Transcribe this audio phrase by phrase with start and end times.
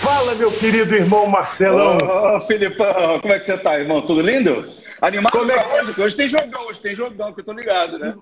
[0.00, 1.98] Fala, meu querido irmão Marcelão.
[2.36, 4.02] Ô, Filipão, como é que você tá, irmão?
[4.02, 4.68] Tudo lindo?
[5.00, 6.00] Animado Como é que- hoje?
[6.00, 8.14] Hoje tem jogão, hoje tem jogão, que eu tô ligado, né?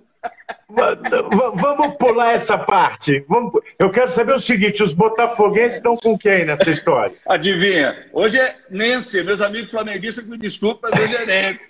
[0.69, 3.25] Va- va- Vamos pular essa parte.
[3.29, 3.53] Vamos...
[3.79, 7.15] Eu quero saber o seguinte: os botafoguenses estão com quem nessa história?
[7.27, 8.07] Adivinha?
[8.13, 11.61] Hoje é Nancy, meus amigos flamenguistas me desculpem, mas hoje é Nancy.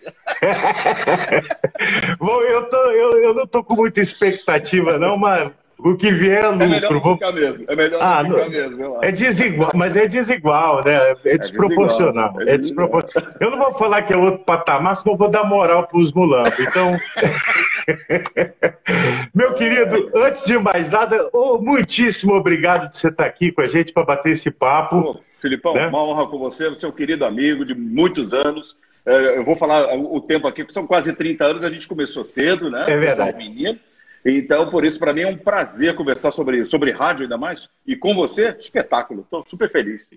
[2.19, 5.51] Bom, eu, tô, eu, eu não estou com muita expectativa, não, mas
[5.85, 6.95] o que vier é É melhor lucro.
[6.95, 8.99] não Vamos- ficar mesmo, é melhor Ah, ficar não- mesmo.
[9.03, 11.15] É desigual, mas é desigual, né?
[11.25, 12.33] É desproporcional.
[12.35, 13.31] desigual, é É desproporcional.
[13.41, 16.59] Eu não vou falar que é outro patamar, senão vou dar moral para os mulambos.
[16.59, 16.99] Então,
[19.35, 23.69] meu querido, antes de mais nada, ô, muitíssimo obrigado de você estar aqui com a
[23.69, 25.03] gente para bater esse papo.
[25.03, 25.87] Pô, Filipão, Né?
[25.87, 28.77] uma honra com você, você é um querido amigo de muitos anos.
[29.07, 32.25] É, Eu vou falar o tempo aqui, porque são quase 30 anos, a gente começou
[32.25, 32.85] cedo, né?
[32.87, 33.35] É verdade.
[33.35, 33.79] Um menino.
[34.25, 37.69] Então, por isso, para mim é um prazer conversar sobre, sobre rádio ainda mais.
[37.87, 39.23] E com você, espetáculo.
[39.23, 40.09] Estou super feliz.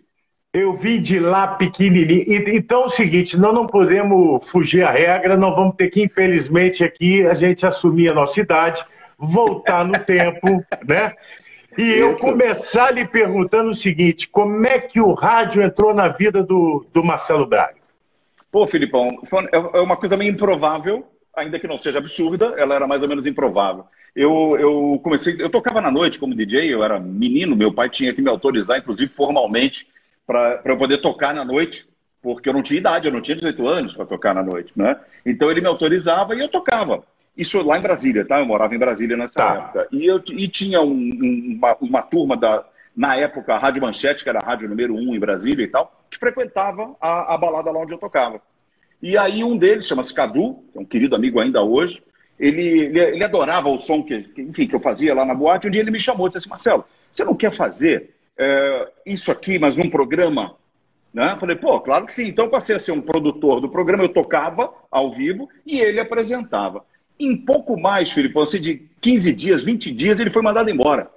[0.54, 2.26] Eu vim de lá pequenininho.
[2.50, 6.84] Então é o seguinte, nós não podemos fugir à regra, nós vamos ter que, infelizmente,
[6.84, 8.86] aqui a gente assumir a nossa idade,
[9.18, 11.14] voltar no tempo, né?
[11.76, 16.44] E eu começar lhe perguntando o seguinte: como é que o rádio entrou na vida
[16.44, 17.78] do, do Marcelo Braga?
[18.52, 19.08] Pô, Filipão,
[19.52, 23.08] é é uma coisa meio improvável, ainda que não seja absurda, ela era mais ou
[23.08, 23.86] menos improvável.
[24.16, 28.14] Eu, eu comecei, eu tocava na noite como DJ, eu era menino, meu pai tinha
[28.14, 29.88] que me autorizar, inclusive formalmente,
[30.28, 31.86] para eu poder tocar na noite,
[32.22, 34.98] porque eu não tinha idade, eu não tinha 18 anos para tocar na noite, né?
[35.26, 37.04] Então ele me autorizava e eu tocava.
[37.36, 38.40] Isso lá em Brasília, tá?
[38.40, 39.56] Eu morava em Brasília nessa Tá.
[39.56, 39.88] época.
[39.92, 42.64] E, eu, e tinha um- um- uma, uma turma da,
[42.96, 45.92] na época, a Rádio Manchete, que era a rádio número um em Brasília e tal,
[46.12, 48.40] que frequentava a, a balada lá onde eu tocava.
[49.04, 52.02] E aí um deles, chama-se Cadu, é um querido amigo ainda hoje,
[52.40, 55.68] ele, ele, ele adorava o som que, enfim, que eu fazia lá na boate.
[55.68, 59.30] Um dia ele me chamou e disse assim, Marcelo, você não quer fazer é, isso
[59.30, 60.56] aqui, mas num programa?
[61.14, 61.36] Né?
[61.38, 62.30] Falei, pô, claro que sim.
[62.30, 66.86] Então passei a ser um produtor do programa, eu tocava ao vivo e ele apresentava.
[67.20, 71.12] Em pouco mais, Filipão, assim, de 15 dias, 20 dias, ele foi mandado embora.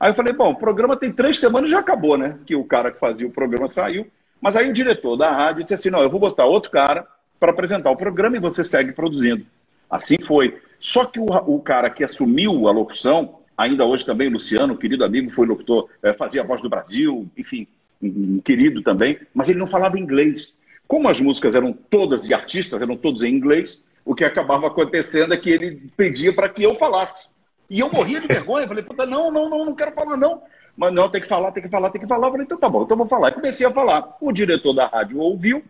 [0.00, 2.38] Aí eu falei, bom, o programa tem três semanas já acabou, né?
[2.46, 4.06] Que o cara que fazia o programa saiu.
[4.40, 7.06] Mas aí o diretor da rádio disse assim, não, eu vou botar outro cara
[7.38, 9.44] para apresentar o programa e você segue produzindo.
[9.90, 10.58] Assim foi.
[10.78, 15.30] Só que o, o cara que assumiu a locução, ainda hoje também, Luciano, querido amigo,
[15.30, 17.66] foi locutor, eh, fazia a voz do Brasil, enfim,
[18.02, 20.54] um, querido também, mas ele não falava inglês.
[20.86, 25.34] Como as músicas eram todas, e artistas eram todos em inglês, o que acabava acontecendo
[25.34, 27.28] é que ele pedia para que eu falasse.
[27.68, 30.42] E eu morria de vergonha, falei, puta, não, não, não, não quero falar, não.
[30.76, 32.28] Mas não, tem que falar, tem que falar, tem que falar.
[32.28, 33.30] Eu falei, então tá bom, então vou falar.
[33.30, 34.16] E comecei a falar.
[34.20, 35.64] O diretor da rádio ouviu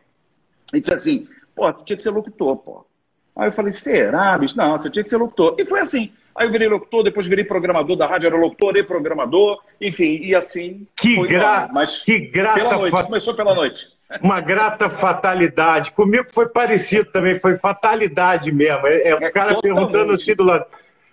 [0.75, 2.87] e disse assim, pô, tu tinha que ser locutor, pô.
[3.35, 4.57] Aí eu falei, será, bicho?
[4.57, 5.57] Não, você tinha que ser locutor.
[5.59, 6.13] E foi assim.
[6.37, 10.35] Aí eu virei locutor, depois virei programador da rádio, era locutor e programador, enfim, e
[10.35, 10.87] assim.
[10.95, 11.69] Que, foi gra...
[11.73, 13.87] Mas que grata pela noite, fa- começou pela noite.
[14.23, 15.91] uma grata fatalidade.
[15.93, 18.87] Comigo foi parecido também, foi fatalidade mesmo.
[18.87, 19.63] É, é o É, cara totalmente.
[19.63, 20.67] perguntando assim do lado: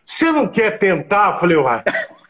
[0.05, 1.35] você não quer tentar?
[1.35, 1.83] Eu falei, uai.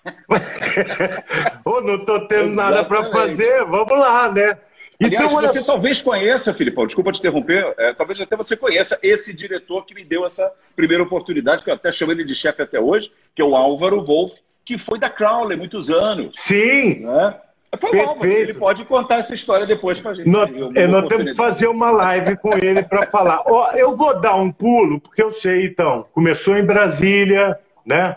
[1.65, 3.37] Ô, não estou tendo nada para Exatamente.
[3.37, 4.57] fazer, vamos lá, né?
[5.05, 9.33] Aliás, Então, você talvez conheça, Filipão, desculpa te interromper, é, talvez até você conheça esse
[9.33, 12.79] diretor que me deu essa primeira oportunidade, que eu até chamo ele de chefe até
[12.79, 16.33] hoje, que é o Álvaro Wolff, que foi da Crowley muitos anos.
[16.37, 17.35] Sim, Né?
[17.79, 18.49] Foi o Álvaro, Perfeito.
[18.51, 20.29] ele pode contar essa história depois pra gente.
[20.29, 23.41] nós, é, nós temos que fazer uma live com ele para falar.
[23.47, 28.15] Ó, eu vou dar um pulo, porque eu sei, então, começou em Brasília, né?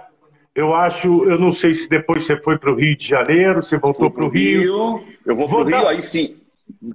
[0.55, 3.79] Eu acho, eu não sei se depois você foi para o Rio de Janeiro, você
[3.79, 5.03] voltou para o Rio.
[5.25, 6.37] Eu vou Vou pro Rio, dar- aí sim.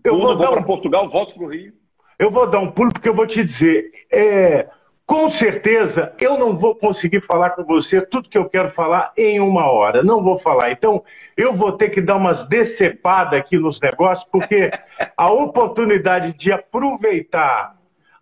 [0.03, 1.73] Eu vou dar para um- Portugal, volto pro Rio.
[2.19, 4.67] Eu vou dar um pulo porque eu vou te dizer, é,
[5.07, 9.39] com certeza eu não vou conseguir falar com você tudo que eu quero falar em
[9.39, 10.03] uma hora.
[10.03, 10.71] Não vou falar.
[10.71, 11.03] Então
[11.35, 14.69] eu vou ter que dar umas decepadas aqui nos negócios, porque
[15.17, 17.75] a oportunidade de aproveitar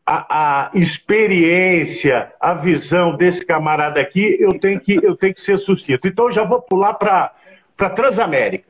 [0.06, 5.58] a, a experiência, a visão desse camarada aqui, eu tenho que, eu tenho que ser
[5.60, 6.08] sucinto.
[6.08, 7.32] Então eu já vou pular para
[7.78, 8.69] a Transamérica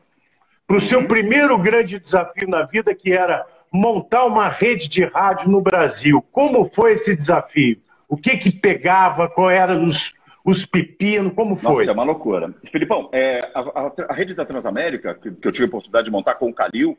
[0.69, 3.43] para o seu primeiro grande desafio na vida, que era
[3.73, 6.23] montar uma rede de rádio no Brasil.
[6.31, 7.77] Como foi esse desafio?
[8.07, 9.27] O que que pegava?
[9.27, 10.13] Qual eram os,
[10.45, 11.33] os pepinos?
[11.33, 11.71] Como foi?
[11.85, 12.53] Nossa, é uma loucura.
[12.71, 16.11] Filipão, é, a, a- a rede da Transamérica, que, que eu tive a oportunidade de
[16.11, 16.95] montar com o Calil,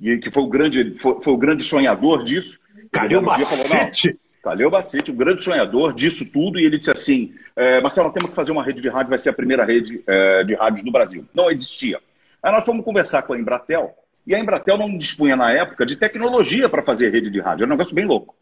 [0.00, 2.58] que, que foi, o grande, foi, foi o grande sonhador disso.
[2.90, 4.18] Calil Bacete.
[4.42, 8.36] Calil Bacete, o grande sonhador disso tudo, e ele disse assim: é, Marcelo, temos que
[8.36, 11.26] fazer uma rede de rádio, vai ser a primeira rede é, de rádios do Brasil.
[11.34, 12.00] Não existia.
[12.42, 13.94] Aí nós fomos conversar com a Embratel,
[14.26, 17.72] e a Embratel não dispunha na época de tecnologia para fazer rede de rádio, era
[17.72, 18.34] um negócio bem louco.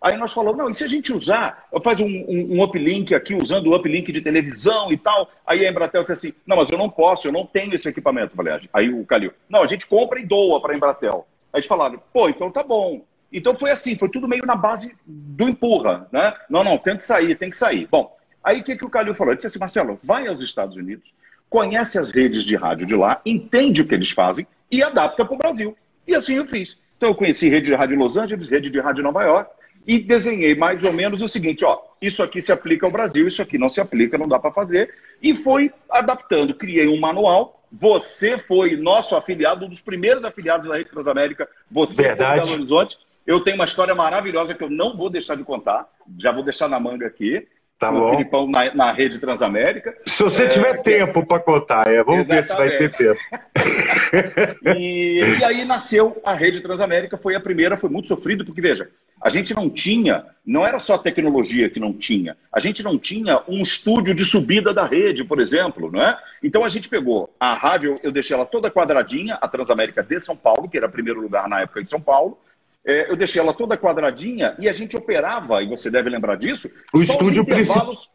[0.00, 3.34] Aí nós falamos, não, e se a gente usar, faz um, um, um uplink aqui,
[3.34, 5.30] usando o uplink de televisão e tal.
[5.46, 8.32] Aí a Embratel disse assim, não, mas eu não posso, eu não tenho esse equipamento.
[8.32, 11.26] Eu falei, ah, aí o Calil, não, a gente compra e doa para a Embratel.
[11.52, 13.04] Aí eles falaram, pô, então tá bom.
[13.32, 16.34] Então foi assim, foi tudo meio na base do empurra, né?
[16.48, 17.88] Não, não, tem que sair, tem que sair.
[17.90, 18.14] Bom,
[18.44, 19.32] aí o que, que o Calil falou?
[19.32, 21.10] Ele disse assim, Marcelo, vai aos Estados Unidos,
[21.48, 25.34] conhece as redes de rádio de lá, entende o que eles fazem e adapta para
[25.34, 25.76] o Brasil.
[26.06, 26.78] E assim eu fiz.
[26.96, 29.50] Então eu conheci rede de rádio Los Angeles, rede de rádio Nova York,
[29.86, 33.40] e desenhei mais ou menos o seguinte, ó, isso aqui se aplica ao Brasil, isso
[33.40, 38.38] aqui não se aplica, não dá para fazer, e fui adaptando, criei um manual, você
[38.38, 42.38] foi nosso afiliado, um dos primeiros afiliados da Rede Transamérica, você Verdade.
[42.38, 45.88] foi Belo Horizonte, eu tenho uma história maravilhosa que eu não vou deixar de contar,
[46.18, 47.46] já vou deixar na manga aqui,
[47.78, 48.06] Tá bom.
[48.06, 52.02] o Filipão na, na Rede Transamérica, Se você É, tiver que- tempo para contar, é,
[52.02, 53.20] vamos ver se vai ter tempo.
[54.76, 58.88] E, e aí nasceu a Rede Transamérica, foi a primeira, foi muito sofrido, porque veja,
[59.22, 62.98] a gente não tinha, não era só a tecnologia que não tinha, a gente não
[62.98, 66.16] tinha um estúdio de subida da rede, por exemplo, não é?
[66.42, 70.36] Então a gente pegou a rádio, eu deixei ela toda quadradinha, a Transamérica de São
[70.36, 72.38] Paulo, que era o primeiro lugar na época em São Paulo,
[72.86, 76.70] é, eu deixei ela toda quadradinha e a gente operava, e você deve lembrar disso,
[76.94, 78.08] O estúdio intervalos-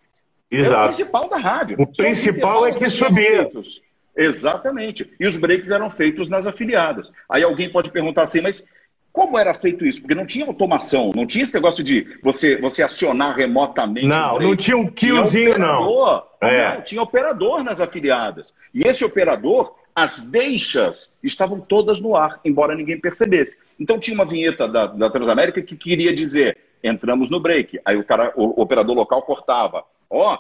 [0.51, 0.87] era o Exato.
[0.95, 1.77] principal da rádio.
[1.79, 3.43] O principal é que subia.
[3.43, 3.81] feitos.
[4.15, 5.09] Exatamente.
[5.19, 7.11] E os breaks eram feitos nas afiliadas.
[7.29, 8.63] Aí alguém pode perguntar assim, mas
[9.13, 9.99] como era feito isso?
[10.01, 14.07] Porque não tinha automação, não tinha esse negócio de você, você acionar remotamente.
[14.07, 15.83] Não, não tinha um Tinha quiozinho, não.
[15.83, 16.27] operador.
[16.41, 16.75] É.
[16.75, 18.53] Não, tinha operador nas afiliadas.
[18.73, 23.57] E esse operador, as deixas estavam todas no ar, embora ninguém percebesse.
[23.79, 27.79] Então tinha uma vinheta da, da Transamérica que queria dizer: entramos no break.
[27.85, 29.83] Aí o cara, o, operador local cortava.
[30.09, 30.37] Ó,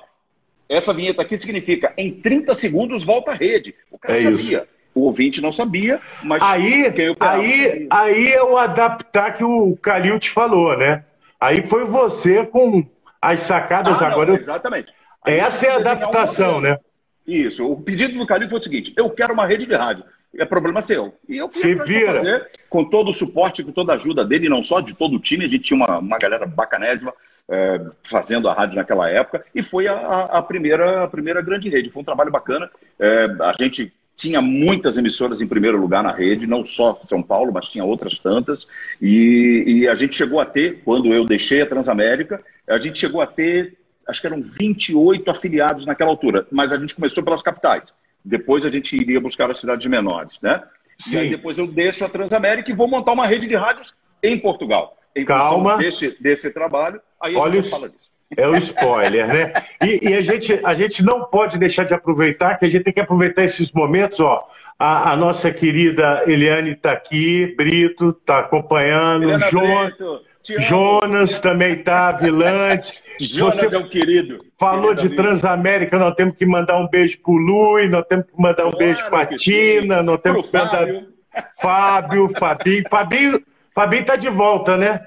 [0.67, 3.75] essa vinheta aqui significa em 30 segundos volta à rede.
[3.91, 4.37] O cara É isso.
[4.43, 4.67] sabia.
[4.93, 6.85] O ouvinte não sabia, mas Aí,
[7.21, 11.05] aí, aí é o adaptar que o Calil te falou, né?
[11.39, 12.85] Aí foi você com
[13.21, 14.31] as sacadas Ah, não, agora.
[14.31, 14.91] eu- Exatamente.
[15.25, 16.73] Aí Essa é a um adaptação, modelo.
[16.75, 16.79] né?
[17.27, 17.65] Isso.
[17.65, 20.03] O pedido do Calil foi o seguinte: eu quero uma rede de rádio.
[20.37, 21.13] É problema seu.
[21.27, 22.13] E eu fui Se vira.
[22.15, 25.19] fazer, com todo o suporte, com toda a ajuda dele, não só de todo o
[25.19, 27.13] time, a gente tinha uma, uma galera bacanésima
[27.49, 31.67] é, fazendo a rádio naquela época, e foi a, a- a primeira, a primeira grande
[31.67, 31.89] rede.
[31.89, 32.69] Foi um trabalho bacana.
[32.97, 37.51] É, a gente tinha muitas emissoras em primeiro lugar na rede, não só São Paulo,
[37.51, 38.65] mas tinha outras tantas.
[39.01, 43.19] E, e a gente chegou a ter, quando eu deixei a Transamérica, a gente chegou
[43.19, 43.73] a ter,
[44.07, 47.93] acho que eram 28 afiliados naquela altura, mas a gente começou pelas capitais.
[48.23, 50.61] Depois a gente iria buscar as cidades menores, né?
[50.99, 51.15] Sim.
[51.15, 54.37] E aí depois eu deixo a Transamérica e vou montar uma rede de rádios em
[54.37, 54.95] Portugal.
[55.15, 55.77] Em Calma.
[55.77, 58.09] Desse, desse trabalho, aí a Olha gente os- fala disso.
[58.37, 59.53] É o spoiler, né?
[59.83, 62.93] E, e a, gente, a gente não pode deixar de aproveitar, que a gente tem
[62.93, 64.47] que aproveitar esses momentos, ó.
[64.79, 70.21] A, a nossa querida Eliane está aqui, Brito está acompanhando, Helena Jo- Brito.
[70.59, 72.93] Jonas também está, Vilante.
[73.19, 74.43] Jonas Você é o querido.
[74.59, 75.21] falou Querido de amigo.
[75.21, 78.77] Transamérica, nós temos que mandar um beijo pro Lui, nós temos que mandar um Claro
[78.77, 80.03] beijo para que Tina, sim.
[80.05, 81.07] nós temos Pro que mandar Fábio.
[81.61, 82.83] Fábio, Fabinho.
[82.89, 83.41] Fabinho,
[83.75, 85.05] Fabinho tá de volta, né?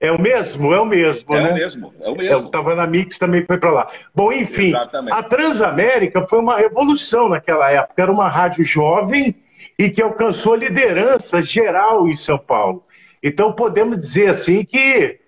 [0.00, 0.72] É o mesmo?
[0.74, 1.50] É o mesmo, É né?
[1.50, 2.46] o mesmo, é o Eu mesmo.
[2.46, 3.90] estava na Mix, também foi para lá.
[4.14, 5.14] Bom, enfim, Exatamente.
[5.16, 8.02] a Transamérica foi uma revolução naquela época.
[8.02, 9.34] Era uma rádio jovem
[9.78, 12.84] e que alcançou liderança geral em São Paulo.
[13.26, 15.18] Então podemos dizer assim que,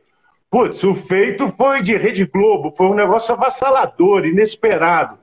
[0.50, 5.18] putz, o feito foi de Rede Globo, foi um negócio avassalador, inesperado.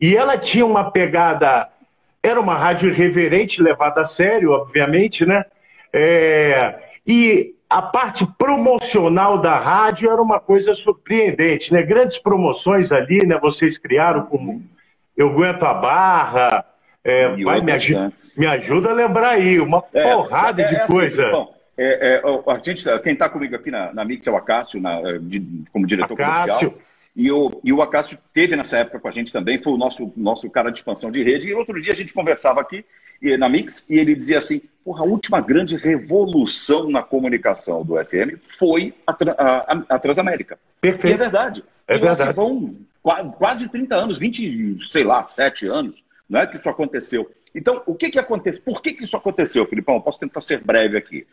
[0.00, 1.68] E ela tinha uma pegada,
[2.22, 5.44] era uma rádio irreverente, levada a sério, obviamente, né?
[5.92, 6.74] É,
[7.06, 11.82] e a parte promocional da rádio era uma coisa surpreendente, né?
[11.82, 13.38] Grandes promoções ali, né?
[13.40, 14.62] Vocês criaram como
[15.16, 16.64] Eu Aguento a Barra,
[17.04, 18.36] é, vai, me, outras aju- tantas.
[18.36, 21.30] me ajuda a lembrar aí, uma É, porrada é, de assim, coisa.
[21.30, 24.80] Bom, é, é, a gente, quem está comigo aqui na, na Mix é o Acácio,
[24.80, 26.70] na, eh, de- como diretor Acácio.
[26.70, 26.74] comercial.
[27.14, 30.12] E o, e o Acácio teve nessa época com a gente também, foi o nosso,
[30.16, 31.48] nosso cara de expansão de rede.
[31.48, 32.84] E outro dia a gente conversava aqui
[33.38, 38.38] na Mix e ele dizia assim: Porra, a última grande revolução na comunicação do FM
[38.58, 40.58] foi a, a- a- Transamérica.
[40.82, 41.18] E é Perfeito.
[41.18, 41.64] verdade.
[41.88, 42.32] É e verdade.
[42.34, 47.30] vão qua- quase 30 anos, 20, sei lá, 7 anos, não é que isso aconteceu.
[47.54, 48.62] Então, o que que aconteceu?
[48.62, 49.94] Por que que isso aconteceu, Filipão?
[49.94, 51.26] Eu posso tentar ser breve aqui.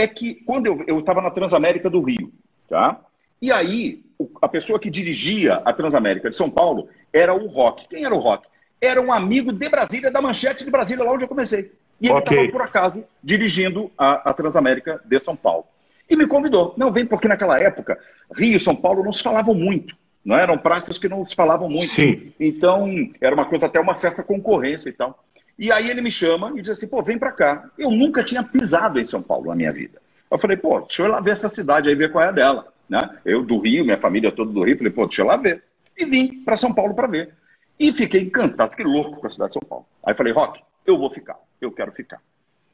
[0.00, 2.32] É que quando eu estava na Transamérica do Rio,
[2.66, 2.98] tá?
[3.42, 4.02] E aí,
[4.40, 7.86] a pessoa que dirigia a Transamérica de São Paulo era o Rock.
[7.86, 8.46] Quem era o Rock?
[8.80, 11.70] Era um amigo de Brasília, da Manchete de Brasília, lá onde eu comecei.
[12.00, 15.66] E ele estava, por acaso, dirigindo a, a Transamérica de São Paulo.
[16.08, 16.72] E me convidou.
[16.78, 17.98] Não, vem porque naquela época,
[18.34, 19.94] Rio e São Paulo não se falavam muito.
[20.24, 21.92] Não eram praças que não se falavam muito.
[21.92, 22.32] Sim.
[22.40, 22.88] Então,
[23.20, 25.22] era uma coisa até uma certa concorrência e tal.
[25.60, 27.68] E aí ele me chama e diz assim, pô, vem pra cá.
[27.76, 30.00] Eu nunca tinha pisado em São Paulo na minha vida.
[30.30, 32.32] Eu falei, pô, deixa eu ir lá ver essa cidade aí, ver qual é a
[32.32, 32.72] dela.
[32.88, 32.98] Né?
[33.26, 35.62] Eu do Rio, minha família toda do Rio, falei, pô, deixa eu lá ver.
[35.98, 37.34] E vim para São Paulo para ver.
[37.78, 39.84] E fiquei encantado, fiquei louco com a cidade de São Paulo.
[40.02, 42.22] Aí falei, Rock, eu vou ficar, eu quero ficar.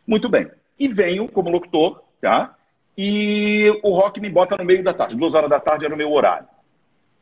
[0.07, 0.49] Muito bem.
[0.79, 2.55] E venho como locutor, tá?
[2.97, 5.17] E o Rock me bota no meio da tarde.
[5.17, 6.47] Duas horas da tarde era o meu horário.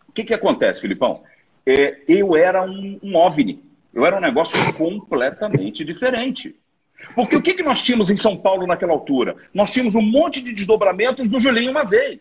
[0.07, 1.23] O que, que acontece, Filipão?
[1.67, 3.64] É, eu era um, um OVNI.
[3.95, 6.55] Eu era um negócio completamente diferente.
[7.15, 9.37] Porque o que, que nós tínhamos em São Paulo naquela altura?
[9.53, 12.21] Nós tínhamos um monte de desdobramentos do Julinho Mazei.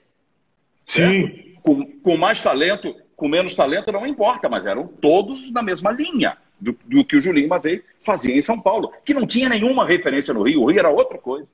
[0.85, 1.55] Sim.
[1.63, 6.37] Com, com, mais talento, com menos talento, não importa, mas eram todos na mesma linha
[6.59, 10.33] do, do, que o Julinho Mazei fazia em São Paulo, que não tinha nenhuma referência
[10.33, 10.61] no Rio.
[10.61, 11.47] O Rio era outra coisa.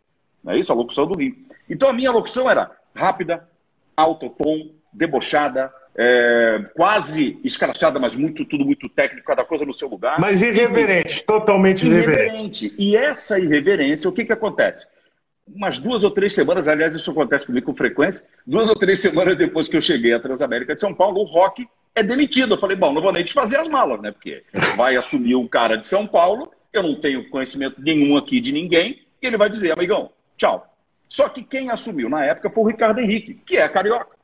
[0.43, 0.71] Não é isso?
[0.71, 1.35] A locução do Rio.
[1.69, 3.47] Então a minha locução era rápida,
[3.95, 5.71] alto tom, debochada,
[6.01, 10.17] é, quase escrachada, mas muito, tudo muito técnico, cada coisa no seu lugar.
[10.17, 12.67] Mas irreverente, e, totalmente irreverente.
[12.67, 12.75] irreverente.
[12.77, 14.87] E essa irreverência, o que, que acontece?
[15.45, 19.37] Umas duas ou três semanas, aliás, isso acontece comigo com frequência, duas ou três semanas
[19.37, 22.53] depois que eu cheguei à Transamérica de São Paulo, o Rock é demitido.
[22.53, 24.13] Eu falei, bom, não vou nem desfazer as malas, né?
[24.13, 24.41] Porque
[24.77, 29.01] vai assumir um cara de São Paulo, eu não tenho conhecimento nenhum aqui de ninguém,
[29.21, 30.65] e ele vai dizer, amigão, tchau.
[31.09, 34.17] Só que quem assumiu na época foi o Ricardo Henrique, que é carioca.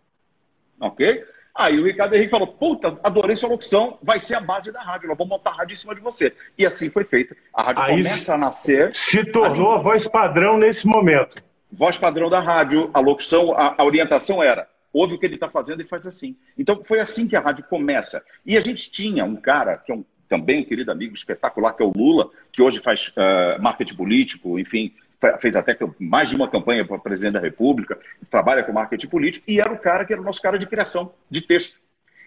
[0.79, 1.34] Ok?
[1.55, 5.07] Aí o Ricardo Henrique falou: Puta, adorei sua locução, vai ser a base da rádio,
[5.07, 6.33] nós vamos montar a rádio em cima de você.
[6.57, 7.35] E assim foi feito.
[7.53, 8.93] A rádio Aí começa a nascer.
[8.93, 9.79] Se tornou ali...
[9.79, 11.41] a voz padrão nesse momento.
[11.71, 15.49] Voz padrão da rádio, a locução, a, a orientação era: ouve o que ele está
[15.49, 16.35] fazendo e faz assim.
[16.57, 18.21] Então foi assim que a rádio começa.
[18.45, 21.83] E a gente tinha um cara, que é um, também um querido amigo espetacular, que
[21.83, 24.93] é o Lula, que hoje faz uh, marketing político, enfim,
[25.39, 27.97] fez até mais de uma campanha para presidente da República,
[28.29, 31.11] trabalha com marketing político, e era o cara que era o nosso cara de criação
[31.29, 31.79] de texto.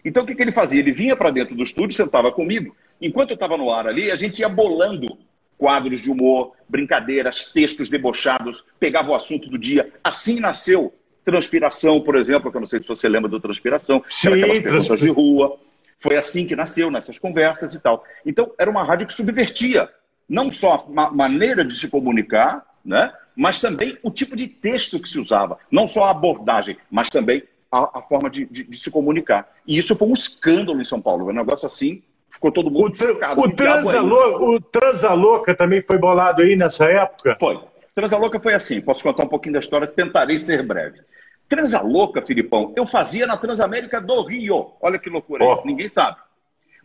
[0.04, 0.80] Então o que, que ele fazia?
[0.80, 4.16] Ele vinha para dentro do estúdio, sentava comigo, enquanto eu estava no ar ali, a
[4.16, 5.18] gente ia bolando
[5.56, 9.92] quadros de humor, brincadeiras, textos debochados, pegava o assunto do dia.
[10.02, 14.28] Assim nasceu Transpiração, por exemplo, que eu não sei se você lembra do Transpiração, Sim,
[14.28, 15.58] era aquelas perguntas de rua.
[16.00, 18.02] Foi assim que nasceu, nessas conversas e tal.
[18.24, 19.90] Então, era uma rádio que subvertia
[20.26, 23.12] não só a maneira de se comunicar, né?
[23.38, 25.58] mas também o tipo de texto que se usava.
[25.70, 29.48] Não só a abordagem, mas também a, a forma de, de, de, se comunicar.
[29.64, 31.30] E isso foi um escândalo em São Paulo.
[31.30, 32.02] Um negócio assim,
[32.32, 32.90] ficou todo mundo.
[32.90, 37.36] O, chocado, o, Transalouca, o Transalouca também foi bolado aí nessa época?
[37.38, 37.60] Foi.
[37.94, 38.80] Transalouca foi assim.
[38.80, 39.86] Posso contar um pouquinho da história?
[39.86, 40.98] Tentarei ser breve.
[41.48, 44.72] Transalouca, Filipão, eu fazia na Transamérica do Rio.
[44.82, 45.54] Olha que loucura oh.
[45.54, 46.16] isso, ninguém sabe.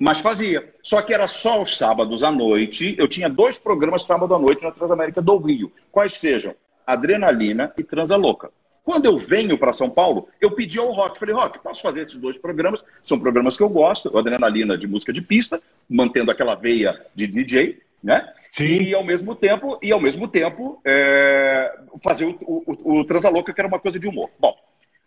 [0.04, 0.70] Mas fazia.
[0.84, 2.94] Só que era só os sábados à noite.
[3.00, 5.72] Eu tinha dois programas sábado à noite na Transamérica do Rio.
[5.94, 6.54] Quais sejam?
[6.86, 8.52] Adrenalina e Transa Louca.
[8.84, 12.18] Quando eu venho para São Paulo, eu pedi ao Rock, falei, Rock, posso fazer esses
[12.18, 12.84] dois programas?
[13.02, 17.82] São programas que eu gosto, Adrenalina de música de pista, mantendo aquela veia de DJ,
[18.04, 18.28] né?
[18.52, 18.84] Sim.
[18.84, 23.54] E ao mesmo tempo, e ao mesmo tempo é, fazer o, o, o Transa Louca,
[23.54, 24.30] que era uma coisa de humor.
[24.38, 24.54] Bom,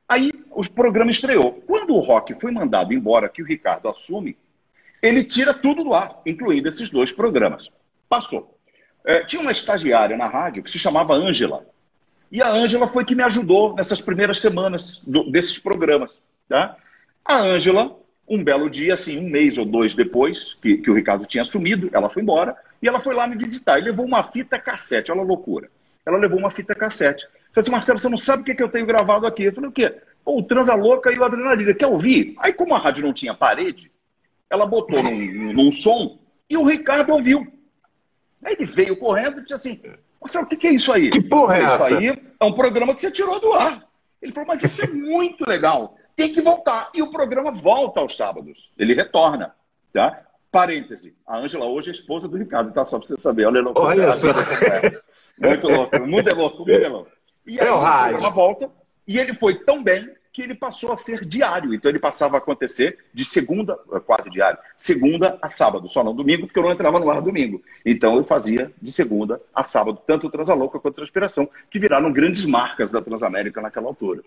[0.08, 1.52] aí o programa estreou.
[1.66, 4.38] Quando o Rock foi mandado embora, que o Ricardo assume,
[5.02, 7.70] ele tira tudo do ar, incluindo esses dois programas.
[8.08, 8.58] Passou.
[9.04, 11.64] É, tinha uma estagiária na rádio que se chamava Ângela.
[12.30, 16.18] E a Ângela foi que me ajudou nessas primeiras semanas do, desses programas.
[16.48, 16.76] Tá?
[17.24, 17.96] A Ângela,
[18.28, 21.88] um belo dia, assim, um mês ou dois depois que, que, o Ricardo tinha assumido,
[21.92, 25.12] ela foi embora e ela foi lá me visitar e levou uma fita cassete.
[25.12, 25.70] Olha a loucura.
[26.04, 27.26] Ela levou uma fita cassete.
[27.48, 29.44] Disse assim, Marcelo, você não sabe o que, que eu tenho gravado aqui?
[29.44, 29.94] Eu falei, o quê?
[30.26, 31.72] o Transa Louca e o Adrenalina.
[31.72, 32.34] Quer ouvir?
[32.38, 33.90] Aí, como a rádio não tinha parede,
[34.50, 37.46] ela botou num, num som e o Ricardo ouviu.
[38.44, 39.80] Aí ele veio correndo e disse assim:
[40.20, 41.10] Marcelo, o que, que é isso aí?
[41.10, 41.74] Que porra é essa?
[41.74, 43.86] Isso aí é um programa que você tirou do ar.
[44.20, 45.96] Ele falou, mas isso é muito legal.
[46.14, 46.90] Tem que voltar.
[46.94, 48.72] E o programa volta aos sábados.
[48.78, 49.54] Ele retorna.
[49.92, 50.22] Tá?
[50.50, 51.14] Parêntese.
[51.26, 52.84] A Ângela hoje é esposa do Ricardo, tá?
[52.84, 53.46] Só pra você saber.
[53.46, 54.28] Olha, Olha só.
[55.38, 55.96] Muito louco.
[55.96, 57.10] O mundo é louco, o mundo é louco.
[57.46, 58.70] E aí, é o, o programa volta.
[59.06, 61.72] E ele foi tão bem que ele passou a ser diário.
[61.72, 66.14] Então ele passava a acontecer de segunda, eh, quase diário, segunda a sábado, só não
[66.14, 67.62] domingo, porque eu não entrava no ar domingo.
[67.86, 72.12] Então eu fazia de segunda a sábado, tanto o Transalouca quanto a Transpiração, que viraram
[72.12, 74.20] grandes marcas da Transamérica naquela altura.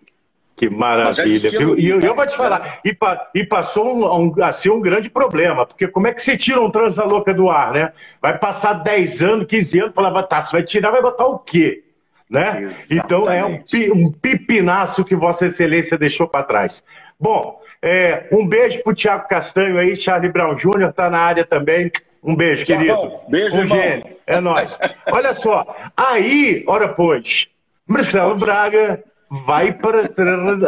[0.56, 1.48] Que maravilha.
[1.78, 4.82] E eu, eu, vou te falar, e, pa, e passou um, um, a ser um
[4.82, 7.94] grande problema, porque como é que você tira um Transalouca do ar, né?
[8.20, 11.84] Vai passar 10 anos, 15 anos, falava, tá, você vai tirar, vai botar o quê?
[12.30, 12.74] Né?
[12.90, 16.84] Então é um, um pipinaço que Vossa Excelência deixou para trás.
[17.20, 20.90] Bom, é, um beijo pro Tiago Castanho aí, Charlie Brown Jr.
[20.90, 21.92] está na área também.
[22.24, 23.20] Um beijo, querido.
[23.30, 23.78] Beijo, um irmão.
[23.78, 24.18] gênio.
[24.28, 24.78] É nóis.
[25.12, 27.48] Olha só, aí, ora pois,
[27.88, 29.04] Marcelo Braga
[29.46, 30.10] vai para,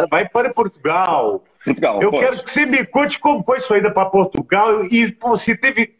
[0.09, 1.43] vai para Portugal.
[1.63, 2.23] Portugal Eu pode.
[2.23, 5.93] quero que você me conte como foi sua ida para Portugal e você teve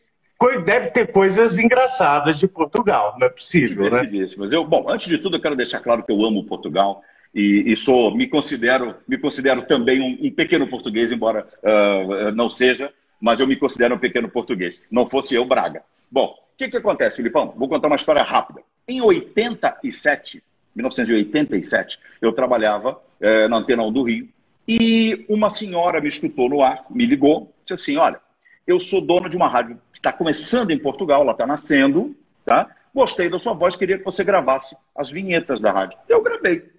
[0.63, 4.09] deve ter coisas engraçadas de Portugal, não é possível, né?
[4.51, 7.03] Eu, bom, antes de tudo, eu quero deixar claro que eu amo Portugal.
[7.33, 12.49] e, e, sou, me considero, me considero também um, um pequeno português, embora uh, não
[12.49, 14.81] seja, mas eu me considero um pequeno português.
[14.91, 15.83] Não fosse eu, Braga.
[16.11, 17.53] Bom, o que, que acontece, Filipão?
[17.55, 18.61] Vou contar uma história rápida.
[18.87, 20.43] Em 87,
[20.75, 24.27] 1987, eu trabalhava eh, na Antena 1 do Rio
[24.67, 28.19] e uma senhora me escutou no ar, me ligou, disse assim: Olha,
[28.65, 32.69] eu sou dono de uma rádio está começando em Portugal, ela está nascendo, tá?
[32.93, 35.97] Gostei da sua voz, queria que você gravasse as vinhetas da rádio.
[36.09, 36.69] Eu gravei.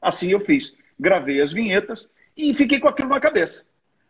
[0.00, 0.74] Assim eu fiz.
[0.98, 3.64] Gravei as vinhetas e fiquei com aquilo na cabeça.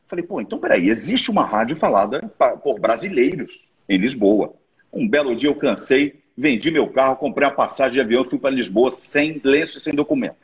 [0.09, 2.21] Falei, pô, então peraí, existe uma rádio falada
[2.63, 4.55] por brasileiros em Lisboa.
[4.93, 8.51] Um belo dia eu cansei, vendi meu carro, comprei uma passagem de avião fui para
[8.51, 10.37] Lisboa sem lenço e sem documento.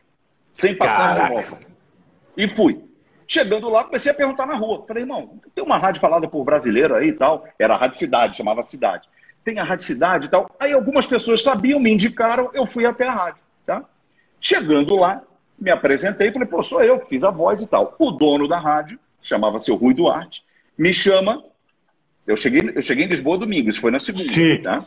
[0.52, 1.58] Sem passagem de volta.
[2.36, 2.87] E fui.
[3.30, 4.86] Chegando lá, comecei a perguntar na rua.
[4.88, 7.46] Falei, irmão, tem uma rádio falada por brasileiro aí e tal.
[7.58, 9.06] Era a Rádio Cidade, chamava Cidade.
[9.44, 10.50] Tem a Rádio Cidade e tal.
[10.58, 13.42] Aí algumas pessoas sabiam, me indicaram, eu fui até a rádio.
[13.66, 13.84] Tá?
[14.40, 15.22] Chegando lá,
[15.58, 17.94] me apresentei, falei, pô, sou eu, fiz a voz e tal.
[17.98, 20.42] O dono da rádio, chamava-se Rui Duarte,
[20.76, 21.44] me chama.
[22.26, 24.32] Eu cheguei, eu cheguei em Lisboa domingo, isso foi na segunda.
[24.32, 24.62] Sim.
[24.62, 24.86] Tá?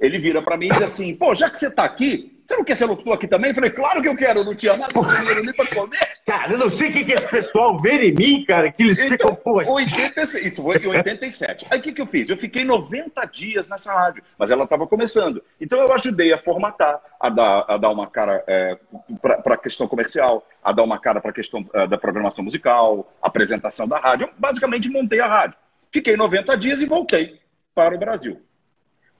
[0.00, 2.64] Ele vira para mim e diz assim: pô, já que você está aqui, você não
[2.64, 3.50] quer ser locutor aqui também?
[3.50, 6.08] Eu falei, claro que eu quero, eu não tinha nada, tinha dinheiro nem para comer.
[6.26, 8.98] Cara, eu não sei o que, que esse pessoal vê em mim, cara, que eles
[8.98, 9.54] então, ficam, pô.
[9.72, 11.66] 86, isso foi em 87.
[11.70, 12.28] Aí o que, que eu fiz?
[12.28, 15.42] Eu fiquei 90 dias nessa rádio, mas ela estava começando.
[15.58, 18.76] Então eu ajudei a formatar, a dar, a dar uma cara é,
[19.22, 23.10] para a questão comercial, a dar uma cara para a questão é, da programação musical,
[23.22, 24.26] apresentação da rádio.
[24.26, 25.56] Eu basicamente montei a rádio.
[25.90, 27.40] Fiquei 90 dias e voltei
[27.74, 28.40] para o Brasil.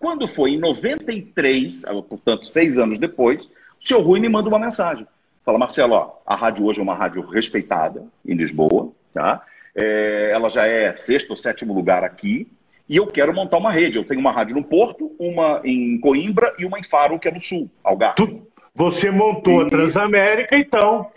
[0.05, 5.07] Quando foi em 93, portanto, seis anos depois, o senhor Rui me manda uma mensagem.
[5.43, 9.43] Fala, Marcelo, ó, a rádio hoje é uma rádio respeitada em Lisboa, tá?
[9.75, 12.47] É, ela já é sexto ou sétimo lugar aqui,
[12.87, 13.97] e eu quero montar uma rede.
[13.97, 17.33] Eu tenho uma rádio no Porto, uma em Coimbra e uma em Faro, que é
[17.33, 18.17] no sul, Algarve.
[18.17, 19.65] Tu, você montou e...
[19.65, 21.11] a Transamérica, então.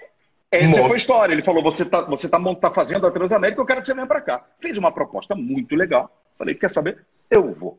[0.49, 1.33] Essa foi a história.
[1.33, 4.07] Ele falou: você está você tá, tá fazendo a Transamérica, eu quero que você venha
[4.07, 4.45] para cá.
[4.61, 6.09] Fez uma proposta muito legal.
[6.37, 7.05] Falei: quer saber?
[7.29, 7.77] Eu vou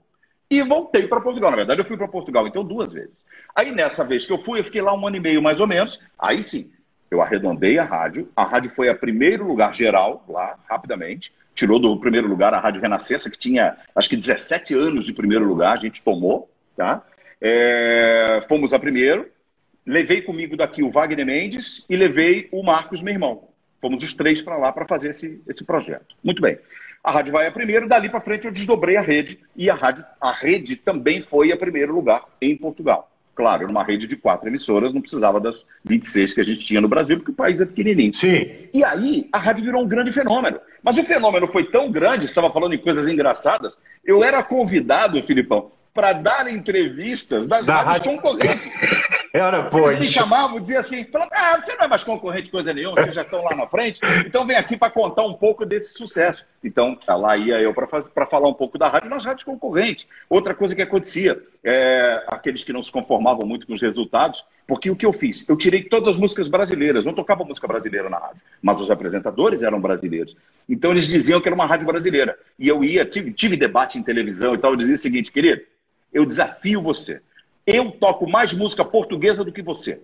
[0.50, 1.50] e voltei para Portugal.
[1.50, 3.24] Na verdade, eu fui para Portugal, então, duas vezes.
[3.54, 5.66] Aí, nessa vez que eu fui, eu fiquei lá um ano e meio mais ou
[5.66, 6.00] menos.
[6.18, 6.70] Aí sim,
[7.11, 8.28] eu arredondei a rádio.
[8.34, 11.32] A rádio foi a primeiro lugar geral, lá, rapidamente.
[11.54, 15.44] Tirou do primeiro lugar a Rádio Renascença, que tinha, acho que 17 anos de primeiro
[15.44, 17.04] lugar, a gente tomou, tá?
[17.40, 19.28] É, fomos a primeiro.
[19.84, 23.48] Levei comigo daqui o Wagner Mendes e levei o Marcos, meu irmão.
[23.80, 26.14] Fomos os três para lá para fazer esse, esse projeto.
[26.22, 26.58] Muito bem.
[27.09, 30.05] A rádio vai a primeiro, dali para frente eu desdobrei a rede e a, rádio,
[30.21, 33.11] a rede também foi a primeiro lugar em Portugal.
[33.35, 36.88] Claro, numa rede de quatro emissoras, não precisava das 26 que a gente tinha no
[36.88, 38.12] Brasil, porque o país é pequenininho.
[38.12, 38.68] Sim.
[38.75, 40.61] E aí, a rádio virou um grande fenômeno.
[40.83, 45.71] Mas o fenômeno foi tão grande, estava falando em coisas engraçadas, eu era convidado, Filipão,
[45.94, 48.21] para dar entrevistas das da rádios rádio...
[48.21, 48.68] concorrentes.
[49.33, 49.90] Era, pô.
[49.90, 53.23] Eles me chamavam, diziam assim, ah, você não é mais concorrente coisa nenhuma, vocês já
[53.23, 56.44] estão lá na frente, então vem aqui para contar um pouco desse sucesso.
[56.62, 60.07] Então, tá lá ia eu para falar um pouco da rádio nas rádios concorrentes.
[60.29, 64.90] Outra coisa que acontecia, é, aqueles que não se conformavam muito com os resultados, porque
[64.90, 65.49] o que eu fiz?
[65.49, 69.62] Eu tirei todas as músicas brasileiras, não tocava música brasileira na rádio, mas os apresentadores
[69.62, 70.37] eram brasileiros.
[70.68, 72.37] Então eles diziam que era uma rádio brasileira.
[72.59, 75.62] E eu ia, tive, tive debate em televisão e tal, eu dizia o seguinte, querido,
[76.12, 77.21] eu desafio você
[77.68, 80.01] eu toco mais música portuguesa do que você.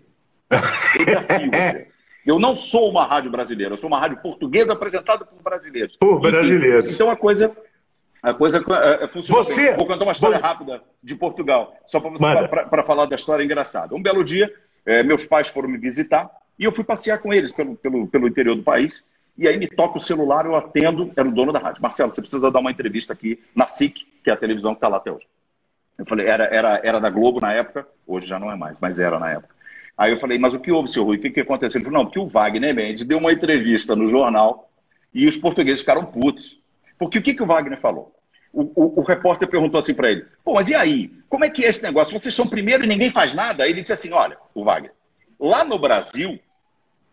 [0.98, 1.88] Eu desafio você.
[2.26, 5.96] Eu não sou uma rádio brasileira, eu sou uma rádio portuguesa apresentada por brasileiros.
[5.96, 6.90] Por brasileiros.
[6.90, 7.54] então a coisa,
[8.22, 8.64] a coisa
[9.02, 9.76] é, funciona você, bem.
[9.76, 10.42] Vou contar uma história você...
[10.42, 13.94] rápida de Portugal, só para falar da história engraçada.
[13.94, 14.52] Um belo dia,
[14.86, 18.28] é, meus pais foram me visitar e eu fui passear com eles pelo, pelo, pelo
[18.28, 19.04] interior do país.
[19.36, 21.82] E aí me toca o celular, eu atendo, era o dono da rádio.
[21.82, 24.86] Marcelo, você precisa dar uma entrevista aqui na SIC, que é a televisão que está
[24.86, 25.26] lá até hoje.
[25.98, 28.98] Eu falei, era, era, era da Globo na época, hoje já não é mais, mas
[28.98, 29.53] era na época.
[29.96, 31.16] Aí eu falei, mas o que houve, seu Rui?
[31.16, 31.78] O que, que aconteceu?
[31.78, 34.68] Ele falou, não, porque o Wagner Mendes deu uma entrevista no jornal
[35.12, 36.58] e os portugueses ficaram putos.
[36.98, 38.12] Porque o que, que o Wagner falou?
[38.52, 41.12] O, o, o repórter perguntou assim para ele, pô, mas e aí?
[41.28, 42.18] Como é que é esse negócio?
[42.18, 43.64] Vocês são primeiro e ninguém faz nada?
[43.64, 44.92] Aí ele disse assim, olha, o Wagner,
[45.38, 46.38] lá no Brasil,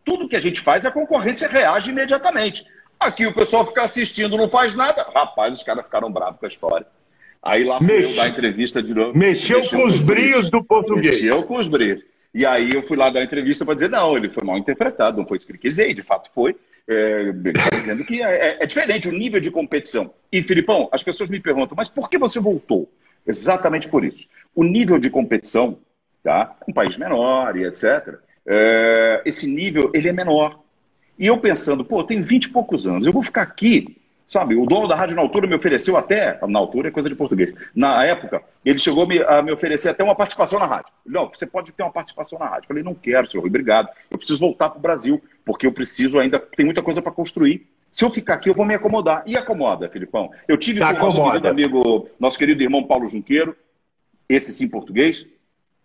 [0.04, 2.66] tudo que a gente faz, a concorrência reage imediatamente.
[3.00, 5.08] Aqui o pessoal fica assistindo, não faz nada.
[5.14, 6.88] Rapaz, os caras ficaram bravos com a história.
[7.42, 8.10] Aí lá Mex...
[8.10, 9.18] eu dar entrevista de novo.
[9.18, 11.16] Mexeu, mexeu com, com, os brios do português.
[11.16, 12.04] Mexeu com os brios.
[12.34, 15.28] E aí eu fui lá dar entrevista para dizer, não, ele foi mal interpretado, não
[15.28, 16.56] foi isso que ele quis de fato foi.
[16.88, 17.32] É,
[17.70, 20.14] tá dizendo que é, é, diferente o nível de competição.
[20.32, 22.92] E, Filipão, as pessoas me perguntam, mas por que você voltou?
[23.28, 24.28] Exatamente por isso.
[24.56, 25.78] O nível de competição,
[26.24, 26.58] tá?
[26.68, 28.18] um país menor e etc.,
[28.48, 30.60] é, esse nível ele é menor.
[31.20, 34.01] E eu pensando, pô, tenho 20 e poucos anos, eu vou ficar aqui
[34.32, 37.16] Sabe, o dono da rádio na altura me ofereceu até, na altura é coisa de
[37.16, 40.90] português, na época, ele chegou a me, a me oferecer até uma participação na rádio.
[41.06, 42.64] Não, você pode ter uma participação na rádio.
[42.64, 43.90] Eu falei, não quero, senhor, obrigado.
[44.10, 47.68] Eu preciso voltar para o Brasil, porque eu preciso ainda, tem muita coisa para construir.
[47.92, 49.22] Se eu ficar aqui, eu vou me acomodar.
[49.26, 50.32] E acomoda, Filipão.
[50.48, 53.54] Eu tive tá com o nosso querido amigo, nosso querido irmão Paulo Junqueiro,
[54.30, 55.28] esse sim português,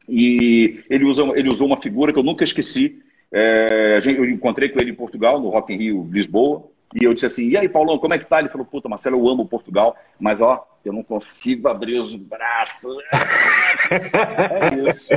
[0.08, 3.02] e ele, usa, ele usou uma figura que eu nunca esqueci.
[3.32, 7.26] É, eu encontrei com ele em Portugal, no Rock in Rio, Lisboa, e eu disse
[7.26, 8.38] assim, e aí, Paulão, como é que tá?
[8.38, 12.96] Ele falou, puta, Marcelo, eu amo Portugal, mas ó, eu não consigo abrir os braços.
[13.90, 15.08] é isso.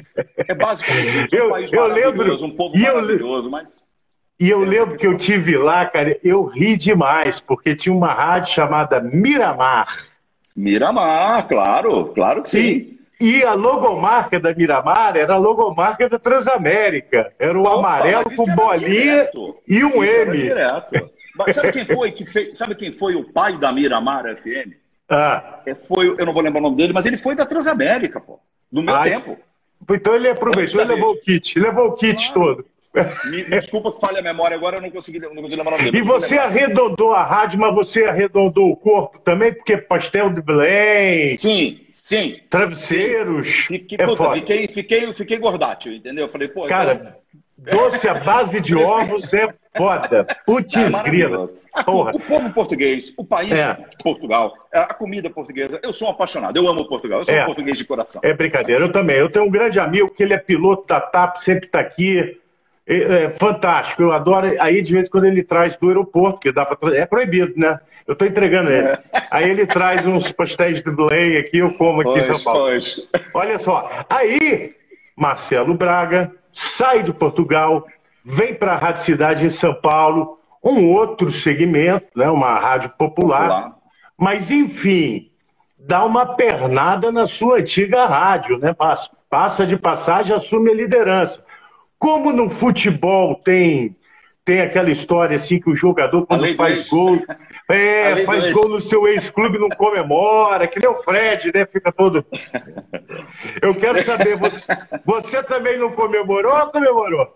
[0.48, 1.36] É basicamente isso.
[1.36, 3.84] Um eu, país eu lembro, um povo maravilhoso, eu, mas...
[4.40, 8.54] E eu lembro que eu tive lá, cara, eu ri demais, porque tinha uma rádio
[8.54, 9.88] chamada Miramar.
[10.56, 13.00] Miramar, claro, claro que sim.
[13.20, 17.34] E a logomarca da Miramar era a logomarca da Transamérica.
[17.38, 19.30] Era o Opa, amarelo com bolinha
[19.68, 20.38] e um isso M.
[20.38, 21.19] Direto.
[21.46, 24.74] Mas sabe quem foi que fez, sabe quem foi o pai da Miramar FM?
[25.10, 25.62] Ah.
[25.66, 28.40] É, foi, eu não vou lembrar o nome dele, mas ele foi da Transamérica, pô.
[28.72, 29.10] No meu Ai.
[29.10, 29.38] tempo.
[29.90, 32.66] Então ele aproveitou e levou o kit, levou o kit todo.
[33.26, 35.78] Me, me, desculpa que falha a memória agora, eu não consegui, não consegui lembrar o
[35.78, 36.04] nome dele.
[36.04, 41.38] E você arredondou a rádio, mas você arredondou o corpo também, porque pastel de Belém.
[41.38, 42.40] Sim, sim.
[42.50, 43.46] Travesseiros.
[43.48, 43.78] Sim.
[43.80, 46.26] Fiquei, é puta, fiquei, fiquei, fiquei gordátil, entendeu?
[46.26, 46.64] Eu falei, pô.
[46.64, 47.14] Cara, então...
[47.60, 50.26] doce à base de ovos é foda.
[50.46, 51.50] Putz, é grila.
[51.88, 53.78] O povo português, o país é.
[54.04, 57.44] Portugal, a comida portuguesa, eu sou um apaixonado, eu amo Portugal, eu sou é.
[57.44, 58.22] um português de coração.
[58.24, 59.18] É brincadeira, eu também.
[59.18, 62.38] Eu tenho um grande amigo que ele é piloto da TAP, sempre está aqui
[62.88, 64.52] é, é, fantástico, eu adoro.
[64.60, 67.80] Aí, de vez em quando, ele traz do aeroporto, que dá para É proibido, né?
[68.08, 68.88] Eu estou entregando ele.
[68.88, 69.00] É.
[69.30, 72.62] Aí ele traz uns pastéis de Belém aqui, eu como aqui pois, em São Paulo.
[72.62, 73.10] Pois.
[73.36, 74.06] Olha só.
[74.10, 74.74] Aí,
[75.16, 77.86] Marcelo Braga sai de Portugal,
[78.24, 82.30] vem para a Rádio Cidade em São Paulo, um outro segmento, né?
[82.30, 83.50] uma rádio popular.
[83.50, 83.76] popular.
[84.18, 85.30] Mas, enfim,
[85.78, 88.74] dá uma pernada na sua antiga rádio, né?
[88.74, 91.44] Passa, passa de passagem, assume a liderança.
[91.98, 93.96] Como no futebol tem
[94.50, 97.22] tem aquela história assim que o jogador quando faz gol,
[97.70, 101.66] é, faz gol no seu ex-clube não comemora, que nem o Fred, né?
[101.68, 102.26] Fica todo.
[103.62, 104.58] Eu quero saber, você,
[105.06, 107.36] você também não comemorou ou comemorou?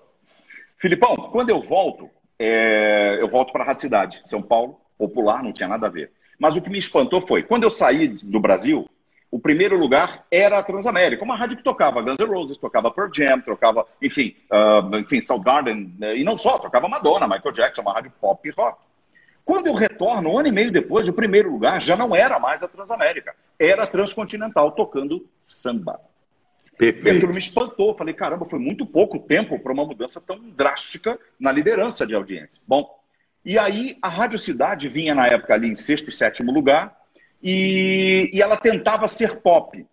[0.77, 5.53] Filipão, quando eu volto, é, eu volto para a Rádio Cidade, São Paulo, popular, não
[5.53, 6.11] tinha nada a ver.
[6.39, 8.89] Mas o que me espantou foi, quando eu saí do Brasil,
[9.29, 13.09] o primeiro lugar era a Transamérica, uma rádio que tocava Guns N' Roses, tocava Pearl
[13.13, 17.93] Jam, tocava, enfim, uh, enfim, Soundgarden, né, e não só, tocava Madonna, Michael Jackson, uma
[17.93, 18.77] rádio pop e rock.
[19.45, 22.63] Quando eu retorno, um ano e meio depois, o primeiro lugar já não era mais
[22.63, 25.99] a Transamérica, era a Transcontinental, tocando samba.
[26.77, 27.17] Perfeito.
[27.17, 31.51] Aquilo me espantou, falei, caramba, foi muito pouco tempo para uma mudança tão drástica na
[31.51, 32.61] liderança de audiência.
[32.67, 32.89] Bom,
[33.45, 36.95] e aí a Rádio Cidade vinha na época ali em sexto e sétimo lugar,
[37.41, 39.85] e, e ela tentava ser pop.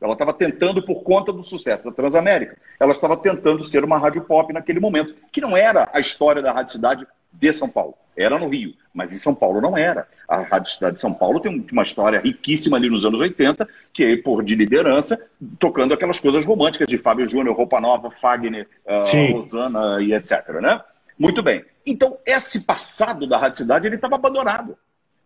[0.00, 4.22] Ela estava tentando, por conta do sucesso da Transamérica, ela estava tentando ser uma rádio
[4.22, 7.94] pop naquele momento, que não era a história da Rádio Cidade de São Paulo.
[8.16, 10.08] Era no Rio, mas em São Paulo não era.
[10.26, 14.02] A Rádio Cidade de São Paulo tem uma história riquíssima ali nos anos 80, que
[14.02, 15.16] é por de liderança,
[15.58, 20.48] tocando aquelas coisas românticas de Fábio Júnior, Roupa Nova, Fagner, uh, Rosana e etc.
[20.60, 20.80] Né?
[21.16, 21.64] Muito bem.
[21.86, 24.76] Então, esse passado da Rádio Cidade ele estava abandonado.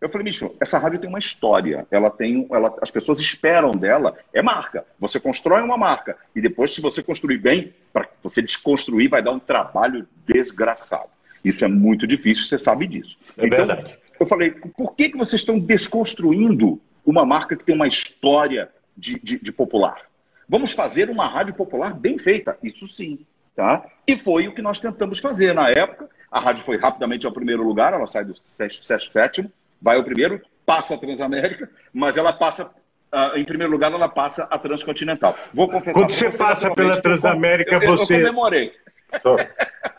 [0.03, 1.87] Eu falei, bicho, essa rádio tem uma história.
[1.89, 4.17] Ela tem, ela, as pessoas esperam dela.
[4.33, 4.85] É marca.
[4.99, 9.31] Você constrói uma marca e depois, se você construir bem, para você desconstruir, vai dar
[9.31, 11.07] um trabalho desgraçado.
[11.43, 12.45] Isso é muito difícil.
[12.45, 13.17] Você sabe disso.
[13.37, 13.97] É então, verdade.
[14.19, 19.19] Eu falei, por que, que vocês estão desconstruindo uma marca que tem uma história de,
[19.19, 20.01] de, de popular?
[20.47, 22.57] Vamos fazer uma rádio popular bem feita.
[22.63, 23.25] Isso sim.
[23.55, 23.85] Tá?
[24.07, 26.09] E foi o que nós tentamos fazer na época.
[26.31, 29.51] A rádio foi rapidamente ao primeiro lugar, ela sai do sexto, sexto sétimo
[29.83, 32.71] vai ao primeiro, passa a Transamérica, mas ela passa,
[33.13, 35.35] uh, em primeiro lugar, ela passa a Transcontinental.
[35.53, 35.93] Vou confessar.
[35.93, 38.13] Quando você passa pela Transamérica, eu, você.
[38.13, 38.73] Eu comemorei.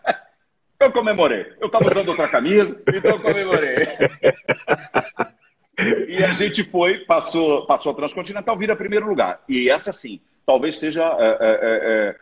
[0.81, 1.47] eu comemorei.
[1.61, 3.87] Eu estava usando outra camisa, então eu comemorei.
[6.09, 9.41] e a gente foi, passou, passou a Transcontinental, vira primeiro lugar.
[9.49, 12.17] E essa sim, talvez seja é, é, é,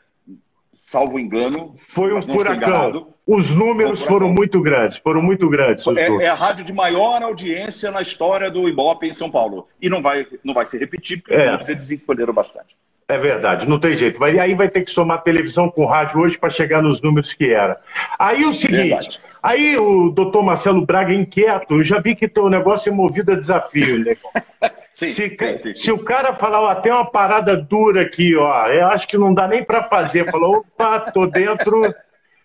[0.74, 1.74] salvo engano.
[1.88, 3.12] Foi um furacão.
[3.24, 5.86] Os números um foram muito grandes, foram muito grandes.
[5.86, 9.68] É, é, a rádio de maior audiência na história do Ibope em São Paulo.
[9.80, 11.56] E não vai, não vai se repetir, porque é.
[11.56, 12.76] vocês desenvolveram bastante.
[13.12, 14.18] É verdade, não tem jeito.
[14.18, 17.52] Vai, aí vai ter que somar televisão com rádio hoje para chegar nos números que
[17.52, 17.78] era.
[18.18, 19.20] Aí o seguinte, verdade.
[19.42, 23.34] aí o doutor Marcelo Braga inquieto, eu já vi que o negócio é movido a
[23.34, 24.16] desafio, né?
[24.94, 28.66] Sim, se, sim, sim, se, o cara falar, ó, tem uma parada dura aqui, ó,
[28.66, 30.30] eu acho que não dá nem para fazer.
[30.30, 31.82] Falou, opa, tô dentro,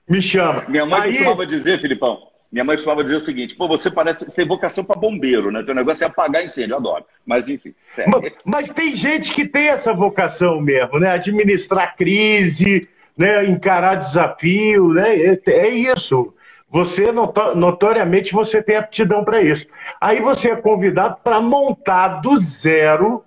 [0.10, 0.64] me chama.
[0.70, 1.12] Minha mãe Aí...
[1.12, 2.20] costumava dizer, Filipão,
[2.52, 5.64] Minha mãe costumava dizer o seguinte: pô, você parece você tem vocação para bombeiro, né?
[5.64, 7.06] Teu negócio é apagar incêndio, eu adoro.
[7.26, 7.74] Mas enfim.
[8.08, 11.12] Mas, mas, tem gente que tem essa vocação mesmo, né?
[11.12, 13.46] Administrar crise, né?
[13.46, 15.16] encarar desafio, né?
[15.18, 16.34] É, é isso.
[16.70, 17.12] Você,
[17.56, 19.66] notoriamente, você tem aptidão para isso.
[20.02, 23.24] Aí você é convidado para montar do zero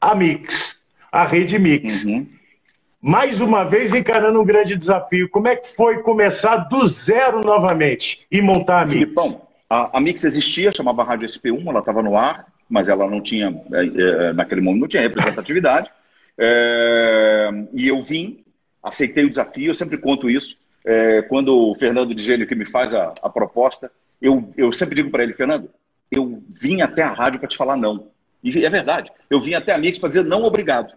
[0.00, 0.76] a Mix,
[1.10, 2.04] a rede Mix.
[2.04, 2.26] Uhum.
[3.06, 5.28] Mais uma vez encarando um grande desafio.
[5.28, 8.94] Como é que foi começar do zero novamente e montar a Mix?
[8.94, 13.20] Filipão, a, a Mix existia, chamava Rádio SP1, ela estava no ar, mas ela não
[13.20, 15.90] tinha, é, é, naquele momento, não tinha representatividade.
[16.38, 18.42] É, e eu vim,
[18.82, 22.64] aceitei o desafio, eu sempre conto isso é, quando o Fernando de Gênio que me
[22.64, 25.68] faz a, a proposta, eu, eu sempre digo para ele, Fernando,
[26.10, 28.08] eu vim até a rádio para te falar não.
[28.42, 30.94] E é verdade, eu vim até a Mix para dizer não, obrigado.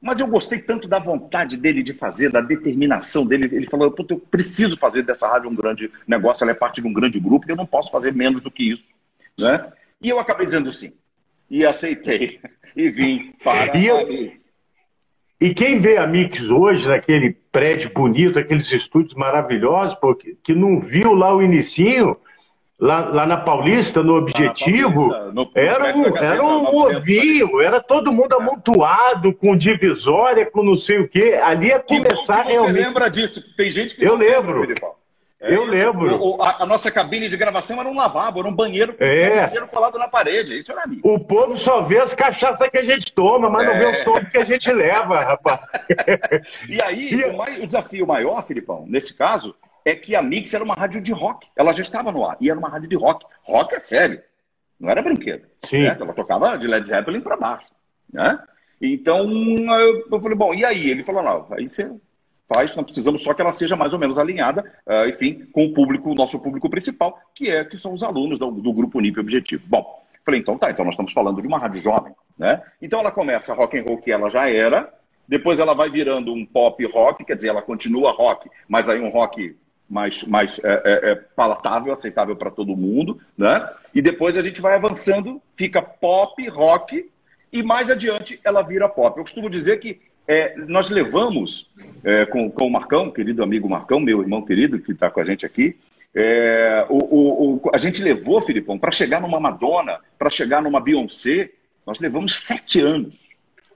[0.00, 3.54] Mas eu gostei tanto da vontade dele de fazer, da determinação dele.
[3.54, 6.92] Ele falou: eu preciso fazer dessa rádio um grande negócio, ela é parte de um
[6.92, 8.88] grande grupo, e eu não posso fazer menos do que isso.
[9.38, 9.70] Né?
[10.00, 10.92] E eu acabei dizendo sim.
[11.50, 12.40] E aceitei.
[12.76, 14.44] E vim para e a Mix.
[15.40, 20.80] E quem vê a Mix hoje, naquele prédio bonito, aqueles estúdios maravilhosos, porque, que não
[20.80, 22.16] viu lá o inicinho,
[22.80, 28.12] lá, lá na Paulista, no Objetivo, Paulista, no, era um, era um ovinho, era todo
[28.12, 31.38] mundo amontoado, com divisória, com não sei o quê.
[31.42, 32.76] Ali ia começar que, realmente...
[32.76, 33.42] Você lembra disso?
[33.56, 34.60] Tem gente que Eu lembro.
[34.60, 34.92] Lembra,
[35.40, 36.40] é, eu lembro.
[36.42, 39.48] A, a, nossa cabine de gravação era um lavabo, era um banheiro com é.
[39.62, 40.58] um colado na parede.
[40.58, 41.00] Isso era amigo.
[41.02, 43.72] O povo só vê as cachaças que a gente toma, mas é.
[43.72, 45.60] não vê o som que a gente leva, rapaz.
[46.68, 47.24] e aí, e...
[47.24, 51.00] O, mais, o, desafio maior, Filipão, nesse caso, é que a Mix era uma rádio
[51.00, 51.46] de rock.
[51.56, 52.36] Ela já estava no ar.
[52.40, 53.24] E era uma rádio de rock.
[53.42, 54.22] Rock é sério.
[54.78, 55.46] Não era brinquedo.
[55.68, 55.82] Sim.
[55.82, 55.96] Né?
[56.00, 57.66] Ela tocava de Led Zeppelin para baixo.
[58.12, 58.38] Né?
[58.80, 60.90] Então, eu, eu falei, bom, e aí?
[60.90, 61.90] Ele falou, não, aí você
[62.52, 65.72] faz, nós precisamos só que ela seja mais ou menos alinhada, uh, enfim, com o
[65.72, 69.20] público, o nosso público principal, que é que são os alunos do, do grupo NIP
[69.20, 69.62] Objetivo.
[69.68, 72.60] Bom, falei, então tá, então nós estamos falando de uma rádio jovem, né?
[72.82, 74.92] Então ela começa rock and roll que ela já era,
[75.28, 79.10] depois ela vai virando um pop rock, quer dizer, ela continua rock, mas aí um
[79.10, 79.56] rock
[79.90, 83.68] mais, mais é, é, é palatável, aceitável para todo mundo, né?
[83.92, 87.10] E depois a gente vai avançando, fica pop, rock,
[87.52, 89.18] e mais adiante ela vira pop.
[89.18, 91.68] Eu costumo dizer que é, nós levamos
[92.04, 95.24] é, com, com o Marcão, querido amigo Marcão, meu irmão querido, que está com a
[95.24, 95.76] gente aqui,
[96.14, 100.80] é, o, o, o, a gente levou, Filipão, para chegar numa Madonna, para chegar numa
[100.80, 101.50] Beyoncé,
[101.84, 103.18] nós levamos sete anos.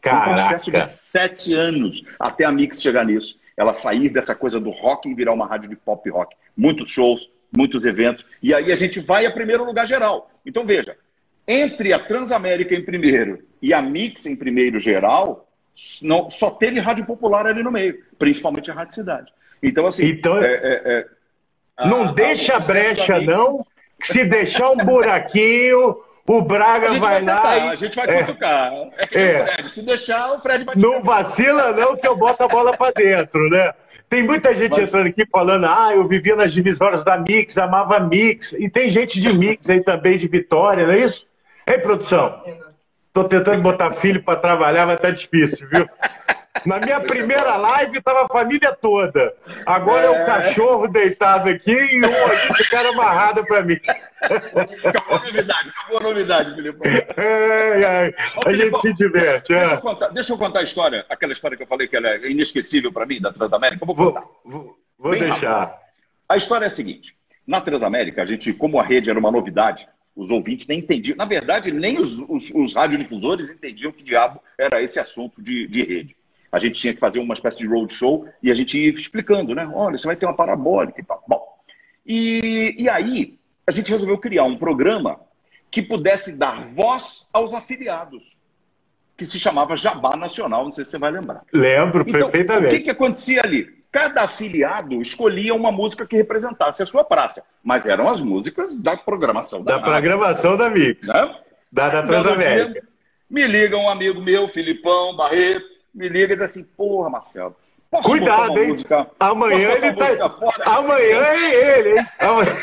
[0.01, 0.31] Caraca.
[0.31, 3.39] Um processo de sete anos até a Mix chegar nisso.
[3.57, 6.37] Ela sair dessa coisa do rock e virar uma rádio de pop rock.
[6.57, 8.25] Muitos shows, muitos eventos.
[8.43, 10.31] E aí a gente vai a primeiro lugar geral.
[10.45, 10.97] Então veja,
[11.47, 15.49] entre a Transamérica em primeiro e a Mix em primeiro geral,
[16.01, 19.33] não, só teve rádio popular ali no meio, principalmente a Rádio Cidade.
[19.63, 20.07] Então, assim.
[20.07, 23.67] Então, é, é, é, não a, deixa a, brecha, não.
[24.03, 27.57] Se deixar um buraquinho, o Braga vai, vai lá.
[27.57, 27.69] E...
[27.69, 28.25] A gente vai é.
[28.25, 28.73] cutucar.
[29.13, 29.47] É, é.
[29.47, 32.93] Fred, se deixar, o Fred vai Não vacila, não, que eu boto a bola para
[32.93, 33.73] dentro, né?
[34.09, 34.89] Tem muita gente Mas...
[34.89, 38.53] entrando aqui falando, ah, eu vivia nas divisórias da Mix, amava Mix.
[38.53, 41.27] E tem gente de Mix aí também, de Vitória, não é isso?
[41.67, 42.43] Ei, produção?
[43.13, 45.87] Tô tentando botar filho para trabalhar, mas tá difícil, viu?
[46.67, 49.35] Na minha primeira live tava a família toda.
[49.67, 50.25] Agora é, o é.
[50.25, 53.79] cachorro deitado aqui e um aqui de cara amarrado para mim.
[54.85, 56.75] Acabou a novidade, acabou a novidade.
[57.17, 58.15] É, é,
[58.47, 59.53] a gente se diverte.
[59.53, 59.75] Deixa, é.
[59.75, 62.31] eu contar, deixa eu contar a história, aquela história que eu falei que ela é
[62.31, 63.85] inesquecível para mim, da Transamérica.
[63.85, 64.25] Vou contar.
[64.45, 65.61] Vou, vou, vou deixar.
[65.61, 65.85] Rápido.
[66.29, 67.15] A história é a seguinte:
[67.47, 71.17] na Transamérica, a gente, como a rede era uma novidade, os ouvintes nem entendiam.
[71.17, 75.83] Na verdade, nem os, os, os radiodifusores entendiam que diabo era esse assunto de, de
[75.83, 76.17] rede.
[76.55, 79.69] A gente tinha que fazer uma espécie de roadshow e a gente ia explicando, né?
[79.75, 81.23] Olha, você vai ter uma parabólica e tal.
[81.27, 81.43] Bom,
[82.07, 85.19] e, e aí a gente resolveu criar um programa
[85.71, 88.39] que pudesse dar voz aos afiliados,
[89.17, 91.43] que se chamava Jabá Nacional, não sei se você vai lembrar.
[91.53, 92.75] Lembro, então, perfeitamente.
[92.75, 93.85] O que, que acontecia ali?
[93.95, 97.45] cada afiliado escolhia uma música que representasse a sua praça.
[97.63, 101.07] Mas eram as músicas da programação da Da programação da Mix.
[101.07, 101.37] Né?
[101.71, 102.83] Da, da Transamérica.
[103.31, 107.55] Me liga um amigo meu, Filipão Barreto, me liga e diz assim, porra, Marcelo,
[107.91, 108.69] posso Cuidado, hein?
[108.69, 110.31] Música, Amanhã ele tá...
[110.31, 110.65] Fora?
[110.65, 112.07] Amanhã é ele, hein?
[112.19, 112.57] Amanhã...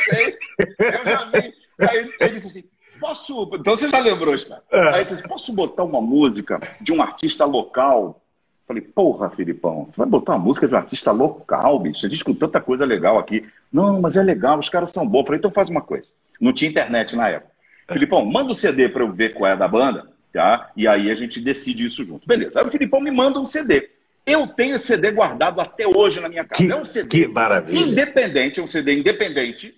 [0.80, 1.54] Eu já vi.
[1.80, 2.64] Aí ele disse assim,
[3.00, 3.50] posso...
[3.56, 4.62] Então você já lembrou, cara.
[4.72, 4.90] É.
[4.90, 8.22] Aí ele disse, posso botar uma música de um artista local
[8.72, 12.06] Falei, porra, Filipão, você vai botar uma música de um artista local, bicho?
[12.06, 13.46] A gente com tanta coisa legal aqui.
[13.70, 15.26] Não, mas é legal, os caras são bons.
[15.26, 16.08] Falei, então faz uma coisa.
[16.40, 17.52] Não tinha internet na época.
[17.90, 17.94] É.
[17.94, 20.72] Filipão, manda o um CD para eu ver qual é da banda, tá?
[20.76, 22.28] E aí a gente decide isso junto.
[22.28, 22.60] Beleza.
[22.60, 23.90] Aí o Filipão me manda um CD.
[24.26, 26.64] Eu tenho esse CD guardado até hoje na minha casa.
[26.64, 27.80] Que, é um CD que maravilha.
[27.80, 29.76] independente, é um CD independente,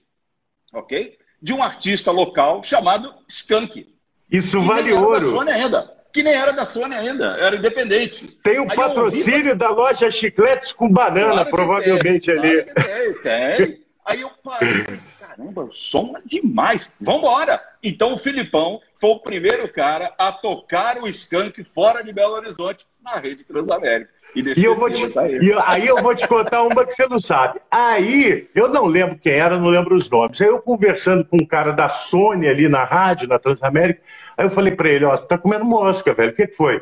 [0.73, 1.17] ok?
[1.41, 3.87] De um artista local chamado Skank.
[4.31, 5.39] Isso vale ouro.
[5.41, 8.27] ainda que nem era da Sony ainda, era independente.
[8.43, 9.55] Tem o patrocínio ouvi...
[9.55, 12.63] da loja Chicletes com banana, claro provavelmente tem, ali.
[12.63, 13.79] Claro tem, tem.
[14.05, 14.99] Aí eu parei,
[15.35, 17.59] caramba, o som é demais, vambora!
[17.81, 22.85] Então o Filipão foi o primeiro cara a tocar o skunk fora de Belo Horizonte
[23.03, 24.11] na rede Transamérica.
[24.35, 24.99] E, e eu vou te.
[25.41, 27.59] E aí eu vou te contar uma que você não sabe.
[27.69, 30.41] Aí, eu não lembro quem era, não lembro os nomes.
[30.41, 34.01] Aí eu conversando com um cara da Sony ali na rádio, na Transamérica,
[34.35, 36.81] aí eu falei para ele, ó, você tá comendo mosca, velho, o que, que foi?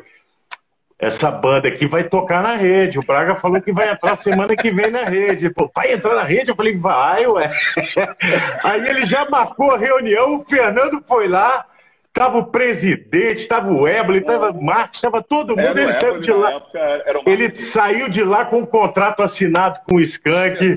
[1.02, 2.98] Essa banda aqui vai tocar na rede.
[2.98, 5.46] O Braga falou que vai entrar semana que vem na rede.
[5.46, 6.50] Ele falou, vai entrar na rede?
[6.50, 7.52] Eu falei, vai, ué.
[8.62, 11.66] Aí ele já marcou a reunião, o Fernando foi lá,
[12.12, 15.78] Tava o presidente, tava o Eboli, tava o Marcos, tava todo mundo.
[15.78, 16.62] ele saiu de lá.
[17.24, 20.76] ele saiu de lá com um contrato assinado com o Skank.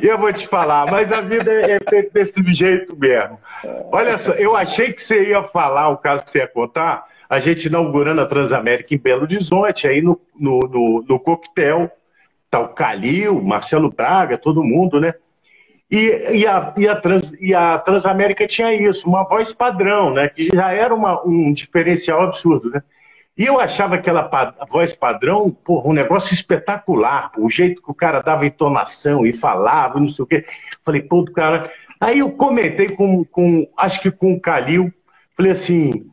[0.00, 3.38] E eu vou te falar, mas a vida é feita desse jeito mesmo.
[3.92, 7.40] Olha só, eu achei que você ia falar o caso que você ia contar, a
[7.40, 11.90] gente inaugurando a Transamérica em Belo Horizonte, aí no, no, no, no coquetel,
[12.50, 15.14] tá o Calil, Marcelo Braga, todo mundo, né?
[15.90, 20.28] E, e, a, e, a Trans, e a Transamérica tinha isso, uma voz padrão, né?
[20.28, 22.82] Que já era uma, um diferencial absurdo, né?
[23.34, 27.94] E eu achava aquela pa voz padrão, porra, um negócio espetacular, o jeito que o
[27.94, 30.44] cara dava entonação e falava, não sei o quê.
[30.84, 31.72] Falei, pô, do cara.
[31.98, 34.92] Aí eu comentei com, com acho que com o Calil,
[35.34, 36.12] falei assim,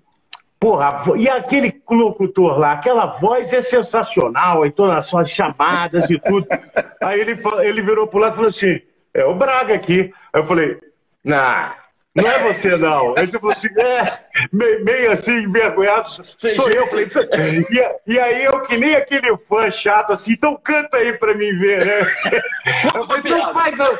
[0.60, 6.48] porra, e aquele locutor lá, aquela voz é sensacional, a entonação, as chamadas e tudo.
[7.02, 8.82] Aí ele, ele virou pro lado e falou assim
[9.14, 10.14] é o Braga aqui.
[10.34, 10.80] Aí eu falei,
[11.24, 11.76] nah,
[12.16, 13.16] não é você não.
[13.18, 14.20] Aí você falou assim, é,
[14.52, 16.88] meio, meio assim, envergonhado, sou eu.
[16.88, 17.10] Falei,
[17.70, 21.58] e, e, aí eu que nem aquele fã chato assim, então canta aí pra mim
[21.58, 22.42] ver, né?
[22.96, 24.00] Eu falei, então faz a,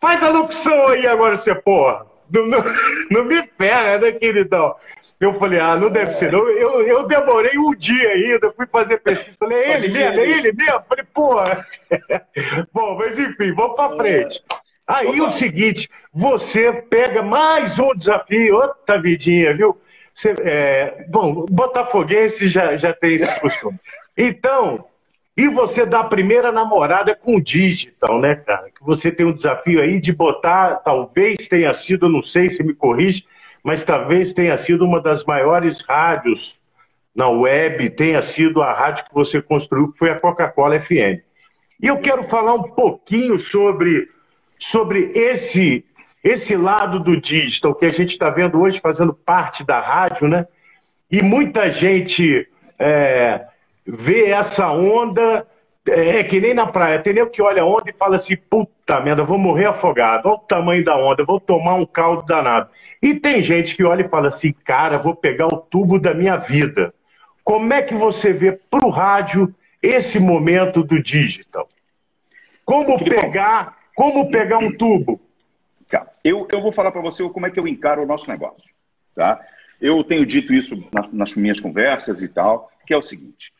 [0.00, 2.06] faz a locução aí agora, você porra.
[2.30, 2.64] Não, não,
[3.10, 4.74] não me ferra, né, queridão?
[5.22, 6.34] Eu falei, ah, não deve ser.
[6.34, 9.36] Eu, eu, eu demorei um dia ainda, fui fazer pesquisa.
[9.38, 10.82] Falei, é ele mesmo, é ele mesmo?
[10.88, 11.66] Falei, porra.
[12.74, 14.42] Bom, mas enfim, vamos para frente.
[14.84, 19.80] Aí o seguinte, você pega mais um desafio, outra vidinha, viu?
[20.12, 23.78] Você, é, bom, Botafoguense já, já tem esse costume.
[24.18, 24.84] Então,
[25.36, 28.70] e você dá a primeira namorada com digital, né, cara?
[28.70, 32.74] Que você tem um desafio aí de botar, talvez tenha sido, não sei se me
[32.74, 33.24] corrige,
[33.62, 36.58] mas talvez tenha sido uma das maiores rádios
[37.14, 41.20] na web, tenha sido a rádio que você construiu, que foi a Coca-Cola FM.
[41.80, 44.08] E eu quero falar um pouquinho sobre,
[44.58, 45.84] sobre esse,
[46.24, 50.46] esse lado do digital que a gente está vendo hoje fazendo parte da rádio, né?
[51.10, 52.48] E muita gente
[52.78, 53.44] é,
[53.86, 55.46] vê essa onda,
[55.86, 59.00] é, que nem na praia, tem nem que olha a onda e fala assim, puta
[59.00, 62.70] merda, vou morrer afogado, olha o tamanho da onda, vou tomar um caldo danado.
[63.02, 66.36] E tem gente que olha e fala assim, cara, vou pegar o tubo da minha
[66.36, 66.94] vida.
[67.42, 71.68] Como é que você vê para o rádio esse momento do digital?
[72.64, 75.20] Como pegar, como pegar um tubo?
[76.22, 78.70] Eu, eu vou falar para você como é que eu encaro o nosso negócio.
[79.14, 79.44] Tá?
[79.80, 83.52] Eu tenho dito isso nas, nas minhas conversas e tal, que é o seguinte: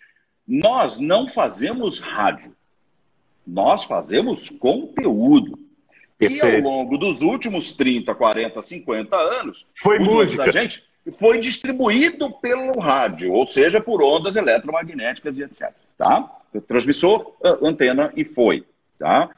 [0.47, 2.55] nós não fazemos rádio,
[3.45, 5.59] nós fazemos conteúdo.
[6.31, 10.51] E ao longo dos últimos 30, 40, 50 anos, foi música.
[10.51, 10.83] gente
[11.19, 15.73] foi distribuído pelo rádio, ou seja, por ondas eletromagnéticas e etc.
[15.99, 16.31] Tá?
[16.67, 18.65] Transmissor, antena e foi.
[18.99, 19.31] Tá?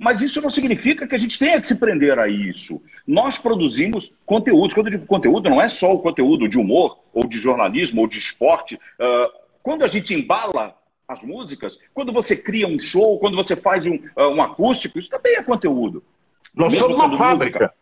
[0.00, 2.82] Mas isso não significa que a gente tenha que se prender a isso.
[3.06, 4.74] Nós produzimos conteúdo.
[4.74, 8.06] Quando eu digo conteúdo, não é só o conteúdo de humor, ou de jornalismo, ou
[8.06, 8.76] de esporte.
[8.76, 9.30] Uh,
[9.62, 10.74] quando a gente embala
[11.06, 15.10] as músicas, quando você cria um show, quando você faz um, uh, um acústico, isso
[15.10, 16.02] também é conteúdo.
[16.54, 17.72] Nós somos uma fábrica.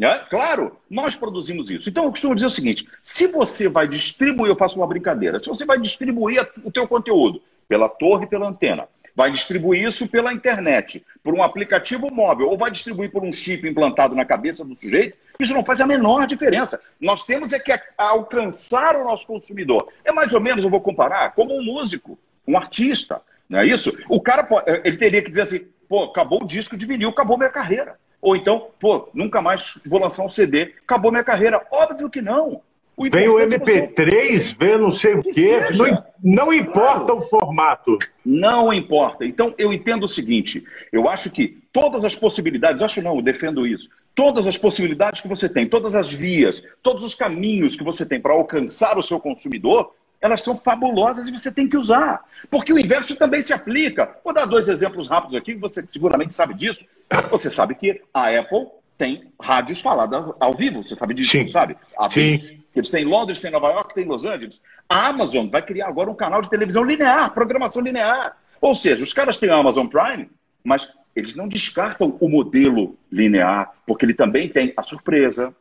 [0.00, 0.18] É?
[0.28, 1.88] Claro, nós produzimos isso.
[1.88, 5.46] Então eu costumo dizer o seguinte: se você vai distribuir, eu faço uma brincadeira, se
[5.46, 10.32] você vai distribuir o teu conteúdo pela torre e pela antena, vai distribuir isso pela
[10.32, 14.78] internet, por um aplicativo móvel, ou vai distribuir por um chip implantado na cabeça do
[14.78, 16.80] sujeito, isso não faz a menor diferença.
[17.00, 19.88] Nós temos é que alcançar o nosso consumidor.
[20.04, 23.96] É mais ou menos, eu vou comparar, como um músico, um artista, não é isso?
[24.08, 24.46] O cara,
[24.82, 27.96] ele teria que dizer assim, pô, acabou o disco de vinil, acabou minha carreira.
[28.24, 31.62] Ou então, pô, nunca mais vou lançar um CD, acabou minha carreira.
[31.70, 32.62] Óbvio que não.
[32.96, 34.54] O vem o MP3, você...
[34.58, 35.60] vem não sei o que quê.
[35.76, 37.18] Não, não, importa claro.
[37.18, 37.98] o formato.
[38.24, 39.26] Não importa.
[39.26, 43.66] Então, eu entendo o seguinte: eu acho que todas as possibilidades, acho não, eu defendo
[43.66, 43.90] isso.
[44.14, 48.18] Todas as possibilidades que você tem, todas as vias, todos os caminhos que você tem
[48.18, 49.92] para alcançar o seu consumidor,
[50.24, 52.24] elas são fabulosas e você tem que usar.
[52.50, 54.16] Porque o inverso também se aplica.
[54.24, 56.82] Vou dar dois exemplos rápidos aqui, você seguramente sabe disso.
[57.30, 61.46] Você sabe que a Apple tem rádios faladas ao vivo, você sabe disso, Sim.
[61.46, 61.76] sabe?
[61.98, 62.38] A Sim.
[62.74, 64.62] Eles têm em Londres, tem em Nova York, tem em Los Angeles.
[64.88, 68.34] A Amazon vai criar agora um canal de televisão linear, programação linear.
[68.62, 70.30] Ou seja, os caras têm a Amazon Prime,
[70.64, 75.54] mas eles não descartam o modelo linear, porque ele também tem a surpresa,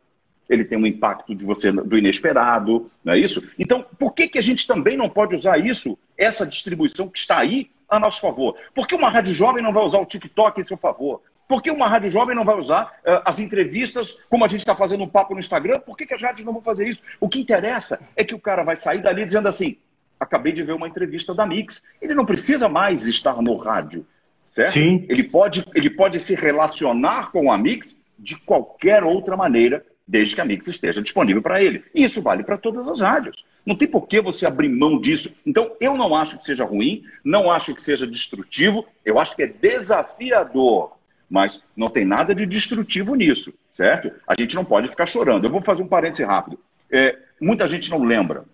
[0.50, 3.44] ele tem um impacto de você do inesperado, não é isso?
[3.58, 7.40] Então, por que, que a gente também não pode usar isso, essa distribuição que está
[7.40, 8.56] aí, a nosso favor?
[8.74, 11.22] Por que uma rádio jovem não vai usar o TikTok em seu favor?
[11.48, 14.76] Por que uma rádio jovem não vai usar uh, as entrevistas, como a gente está
[14.76, 15.80] fazendo um papo no Instagram?
[15.80, 17.02] Por que, que as rádios não vão fazer isso?
[17.20, 19.78] O que interessa é que o cara vai sair dali dizendo assim:
[20.20, 21.84] acabei de ver uma entrevista da Mix.
[22.02, 24.06] Ele não precisa mais estar no rádio,
[24.54, 24.74] certo?
[24.74, 25.06] Sim.
[25.10, 30.42] Ele pode, ele pode se relacionar com a Mix de qualquer outra maneira desde que
[30.42, 31.84] a Mix esteja disponível para ele.
[31.94, 33.44] E isso vale para todas as rádios.
[33.66, 35.32] Não tem por que você abrir mão disso.
[35.46, 39.44] Então, eu não acho que seja ruim, não acho que seja destrutivo, eu acho que
[39.44, 40.98] é desafiador,
[41.30, 44.12] mas não tem nada de destrutivo nisso, certo?
[44.28, 45.46] A gente não pode ficar chorando.
[45.46, 46.60] Eu vou fazer um parêntese rápido.
[46.92, 48.46] É, muita gente não lembra,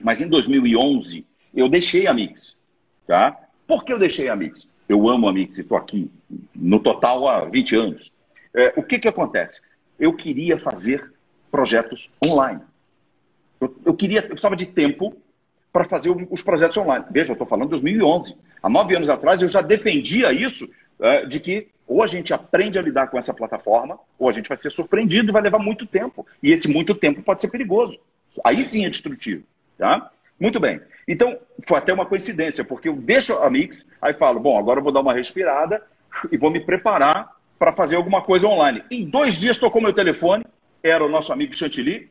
[0.00, 1.24] mas em 2011
[1.54, 2.56] eu deixei a Mix,
[3.06, 3.36] tá?
[3.66, 4.68] Por que eu deixei a Mix?
[4.88, 6.10] Eu amo a Mix e estou aqui
[6.54, 8.12] no total há 20 anos.
[8.54, 9.60] É, o que que acontece?
[9.98, 11.12] Eu queria fazer
[11.50, 12.60] projetos online.
[13.60, 15.16] Eu, eu queria, eu precisava de tempo
[15.72, 17.04] para fazer os projetos online.
[17.10, 18.36] Veja, eu estou falando de 2011.
[18.62, 20.68] Há nove anos atrás eu já defendia isso,
[21.00, 24.48] é, de que ou a gente aprende a lidar com essa plataforma, ou a gente
[24.48, 26.26] vai ser surpreendido e vai levar muito tempo.
[26.42, 27.96] E esse muito tempo pode ser perigoso.
[28.44, 29.44] Aí sim é destrutivo.
[29.78, 30.10] Tá?
[30.38, 30.80] Muito bem.
[31.06, 34.82] Então, foi até uma coincidência, porque eu deixo a Mix, aí falo, bom, agora eu
[34.84, 35.80] vou dar uma respirada
[36.32, 38.82] e vou me preparar para fazer alguma coisa online.
[38.90, 40.44] Em dois dias tocou meu telefone,
[40.82, 42.10] era o nosso amigo Chantilly,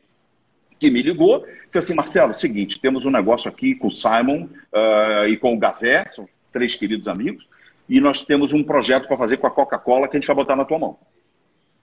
[0.78, 5.26] que me ligou, disse assim, Marcelo, seguinte, temos um negócio aqui com o Simon uh,
[5.28, 7.46] e com o Gazé, são três queridos amigos,
[7.88, 10.56] e nós temos um projeto para fazer com a Coca-Cola que a gente vai botar
[10.56, 10.98] na tua mão.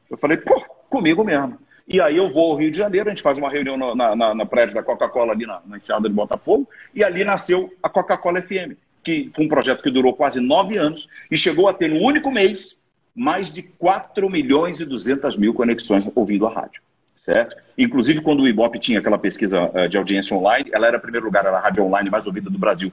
[0.09, 0.59] Eu falei, pô,
[0.89, 1.57] comigo mesmo.
[1.87, 4.15] E aí eu vou ao Rio de Janeiro, a gente faz uma reunião no, na,
[4.15, 7.89] na, na prédio da Coca-Cola ali na, na Enseada de Botafogo, e ali nasceu a
[7.89, 11.89] Coca-Cola FM, que foi um projeto que durou quase nove anos e chegou a ter
[11.89, 12.77] no único mês
[13.15, 16.81] mais de 4 milhões e 200 mil conexões ouvindo a rádio.
[17.23, 17.55] Certo?
[17.77, 21.25] Inclusive, quando o Ibope tinha aquela pesquisa uh, de audiência online, ela era, em primeiro
[21.25, 22.91] lugar, era a rádio online mais ouvida do Brasil.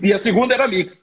[0.00, 1.02] E a segunda era a Mix.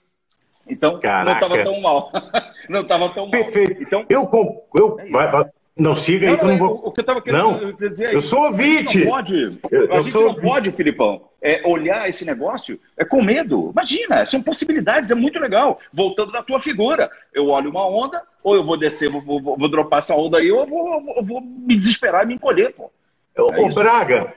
[0.67, 1.25] Então, Caraca.
[1.25, 2.11] não estava tão mal.
[2.69, 3.73] não estava tão Perfeito.
[3.73, 3.81] mal.
[3.81, 6.88] Então, eu, eu, é não siga aí, não, não vou.
[6.88, 8.88] O que eu estava querendo não, dizer é Eu sou ouvinte.
[8.88, 10.41] A gente não pode, eu, a gente não ouvinte.
[10.41, 13.71] pode Filipão, é, olhar esse negócio é, com medo.
[13.73, 15.80] Imagina, são possibilidades, é muito legal.
[15.93, 19.69] Voltando na tua figura, eu olho uma onda, ou eu vou descer, vou, vou, vou
[19.69, 22.89] dropar essa onda aí, ou eu vou, eu vou me desesperar e me encolher, pô.
[23.36, 24.34] É Ô, Braga,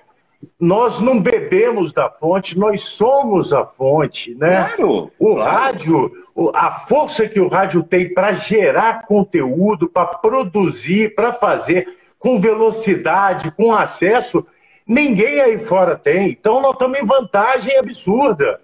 [0.60, 4.64] nós não bebemos da fonte, nós somos a fonte, né?
[4.74, 5.12] Claro.
[5.18, 5.50] O claro.
[5.50, 6.12] rádio,
[6.54, 13.50] a força que o rádio tem para gerar conteúdo, para produzir, para fazer com velocidade,
[13.52, 14.46] com acesso,
[14.86, 16.30] ninguém aí fora tem.
[16.30, 18.60] Então nós estamos em vantagem absurda.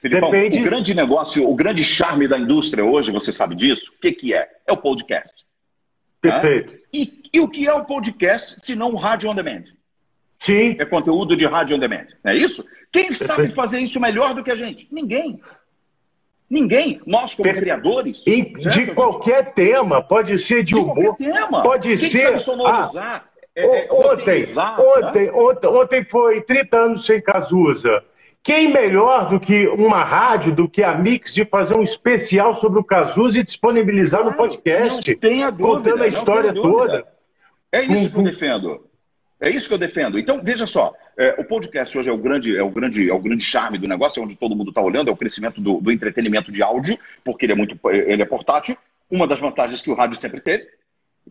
[0.00, 0.60] Filipão, Depende...
[0.60, 3.92] o grande negócio, o grande charme da indústria hoje, você sabe disso?
[3.96, 4.48] O que, que é?
[4.66, 5.32] É o podcast.
[6.20, 6.72] Perfeito.
[6.72, 6.78] Né?
[6.92, 9.64] E, e o que é o podcast se não o rádio on demand?
[10.40, 10.76] Sim.
[10.78, 12.06] É conteúdo de rádio on demand.
[12.22, 12.64] Não é isso?
[12.92, 13.26] Quem Perfeito.
[13.26, 14.86] sabe fazer isso melhor do que a gente?
[14.92, 15.40] Ninguém.
[16.48, 17.00] Ninguém.
[17.04, 18.22] Nós, como criadores.
[18.26, 20.00] E de qualquer tema.
[20.02, 21.16] Pode ser de, de humor.
[21.16, 21.62] Tema.
[21.62, 22.38] Pode ser.
[22.40, 23.24] sonorizar.
[23.26, 28.04] Ah, é, é, ontem, ontem, ontem, ontem foi 30 anos sem Cazuza.
[28.42, 32.78] Quem melhor do que uma rádio, do que a Mix, de fazer um especial sobre
[32.78, 35.10] o Cazuza e disponibilizar no podcast?
[35.10, 35.90] Não tenha dúvida.
[35.90, 37.04] Contando a história toda.
[37.72, 38.86] É isso que eu defendo.
[39.40, 40.18] É isso que eu defendo.
[40.18, 43.18] Então, veja só, é, o podcast hoje é o, grande, é, o grande, é o
[43.18, 45.90] grande charme do negócio, é onde todo mundo está olhando, é o crescimento do, do,
[45.90, 48.76] entretenimento de áudio, porque ele é muito ele é portátil.
[49.10, 50.66] Uma das vantagens que o rádio sempre teve,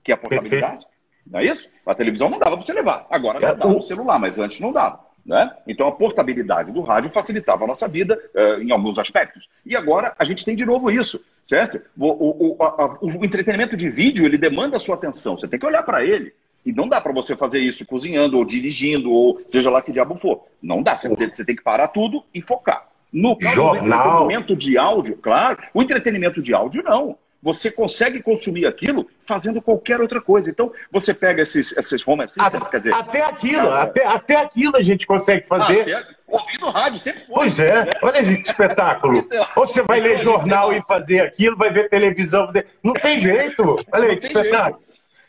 [0.03, 0.85] que é a portabilidade.
[1.29, 1.69] Não é isso?
[1.85, 3.05] A televisão não dava para você levar.
[3.09, 5.05] Agora já dá no celular, mas antes não dava.
[5.25, 5.51] Né?
[5.67, 9.49] Então a portabilidade do rádio facilitava a nossa vida uh, em alguns aspectos.
[9.65, 11.81] E agora a gente tem de novo isso, certo?
[11.97, 15.35] O, o, o, a, o entretenimento de vídeo ele demanda a sua atenção.
[15.35, 16.31] Você tem que olhar para ele.
[16.65, 20.15] E não dá para você fazer isso cozinhando ou dirigindo ou seja lá que diabo
[20.15, 20.45] for.
[20.61, 20.97] Não dá.
[20.97, 22.87] Você, tem, você tem que parar tudo e focar.
[23.13, 23.79] No caso Jornal.
[23.79, 27.17] do entretenimento de áudio, claro, o entretenimento de áudio não.
[27.41, 30.49] Você consegue consumir aquilo fazendo qualquer outra coisa.
[30.49, 32.93] Então, você pega esses, esses home assistants, até, quer dizer...
[32.93, 35.81] Até aquilo, até, até aquilo a gente consegue fazer.
[35.81, 37.35] Até, ouvindo rádio, sempre foi.
[37.35, 37.91] Pois é, né?
[38.01, 39.19] olha que espetáculo.
[39.25, 42.51] Então, Ou você vai ler jornal e fazer aquilo, vai ver televisão,
[42.83, 43.79] não tem jeito.
[43.91, 44.79] Olha aí, que espetáculo.
[44.79, 44.84] Jeito.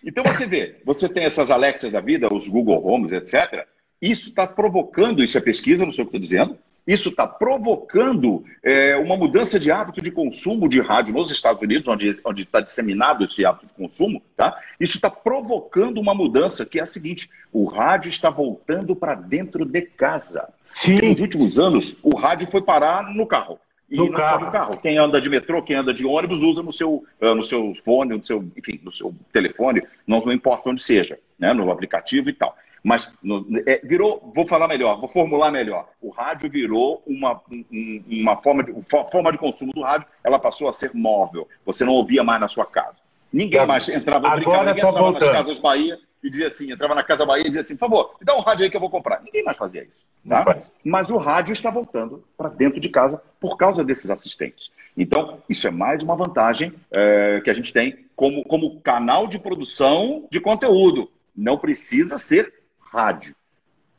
[0.07, 3.67] Então você vê, você tem essas Alexas da vida, os Google Homes, etc.
[4.01, 8.45] Isso está provocando, isso é pesquisa, não sei o que estou dizendo, Isso está provocando
[8.63, 13.25] é, uma mudança de hábito de consumo de rádio nos Estados Unidos, onde está disseminado
[13.25, 14.23] esse hábito de consumo.
[14.37, 14.57] Tá?
[14.79, 19.65] Isso está provocando uma mudança que é a seguinte: o rádio está voltando para dentro
[19.65, 20.49] de casa.
[20.73, 21.01] Sim.
[21.01, 23.59] nos últimos anos, o rádio foi parar no carro.
[23.89, 24.41] E no não carro.
[24.41, 24.77] só no carro.
[24.79, 28.17] Quem anda de metrô, quem anda de ônibus, usa no seu, uh, no seu fone,
[28.17, 31.53] no seu, enfim, no seu telefone, não, não importa onde seja, né?
[31.53, 32.57] no aplicativo e tal.
[32.83, 35.89] Mas no, é, virou, vou falar melhor, vou formular melhor.
[36.01, 38.73] O rádio virou uma, um, uma forma, de,
[39.11, 41.49] forma de consumo do rádio, ela passou a ser móvel.
[41.65, 42.99] Você não ouvia mais na sua casa.
[43.33, 45.33] Ninguém mais entrava, brincava, ninguém entrava voltando.
[45.33, 48.17] nas casas Bahia e dizia assim, entrava na Casa Bahia e dizia assim, por favor,
[48.21, 49.21] me dá um rádio aí que eu vou comprar.
[49.23, 49.99] Ninguém mais fazia isso.
[50.29, 50.63] Tá?
[50.85, 54.71] Mas o rádio está voltando para dentro de casa por causa desses assistentes.
[54.97, 59.39] Então, isso é mais uma vantagem é, que a gente tem como, como canal de
[59.39, 61.11] produção de conteúdo.
[61.37, 63.35] Não precisa ser rádio.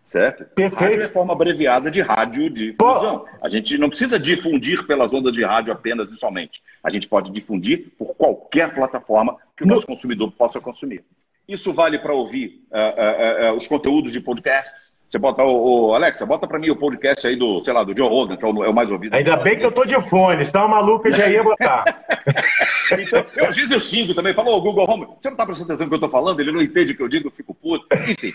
[0.08, 0.46] Certo?
[0.56, 0.76] Perfeito.
[0.76, 3.26] Rádio é forma abreviada de rádio difusão.
[3.42, 6.62] A gente não precisa difundir pelas ondas de rádio apenas e somente.
[6.82, 11.04] A gente pode difundir por qualquer plataforma que o nosso consumidor possa consumir.
[11.48, 14.92] Isso vale para ouvir uh, uh, uh, os conteúdos de podcasts.
[15.10, 17.96] Você bota o, o Alexa, bota para mim o podcast aí do, sei lá, do
[17.96, 19.16] Joe Rogan, que é o, é o mais ouvido.
[19.16, 22.06] Ainda bem que eu tô de fone, se tá uma maluca já ia botar.
[22.92, 25.86] então, eu, vezes eu xingo também, falo, ô Google Home, você não tá prestando atenção
[25.86, 27.88] no que eu tô falando, ele não entende o que eu digo, eu fico puto.
[28.06, 28.34] Enfim,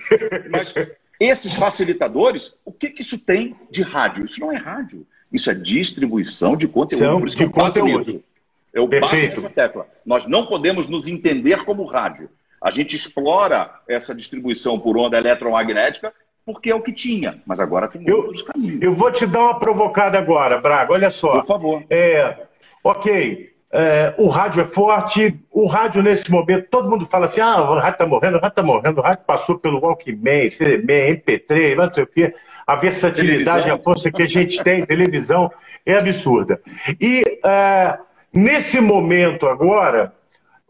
[0.51, 0.75] mas
[1.21, 4.25] esses facilitadores, o que que isso tem de rádio?
[4.25, 7.05] Isso não é rádio, isso é distribuição de conteúdo.
[7.05, 8.25] São por isso de conteúdo.
[8.73, 9.87] Eu bato nessa tecla.
[10.07, 12.31] Nós não podemos nos entender como rádio.
[12.61, 16.13] A gente explora essa distribuição por onda eletromagnética
[16.45, 18.83] porque é o que tinha, mas agora tem eu, outros caminhos.
[18.83, 21.41] Eu vou te dar uma provocada agora, Braga, olha só.
[21.41, 21.85] Por favor.
[21.89, 22.37] É,
[22.83, 27.63] ok, é, o rádio é forte, o rádio nesse momento, todo mundo fala assim, ah,
[27.63, 31.77] o rádio está morrendo, o rádio está morrendo, o rádio passou pelo Walkman, CDM, MP3,
[31.77, 32.35] não sei o quê,
[32.67, 33.75] a versatilidade, televisão.
[33.75, 35.51] a força que a gente tem, televisão,
[35.87, 36.61] é absurda.
[37.01, 37.99] E é,
[38.33, 40.13] nesse momento agora,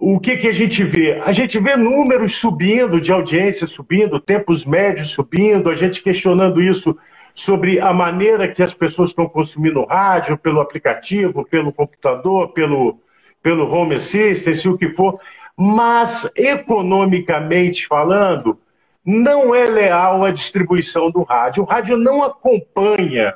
[0.04, 1.20] o que, que a gente vê?
[1.24, 6.98] A gente vê números subindo, de audiência subindo, tempos médios subindo, a gente questionando isso
[7.36, 12.98] sobre a maneira que as pessoas estão consumindo rádio, pelo aplicativo, pelo computador, pelo,
[13.40, 15.20] pelo home assistant, o que for.
[15.56, 18.58] Mas, economicamente falando,
[19.06, 21.62] não é leal a distribuição do rádio.
[21.62, 23.34] O rádio não acompanha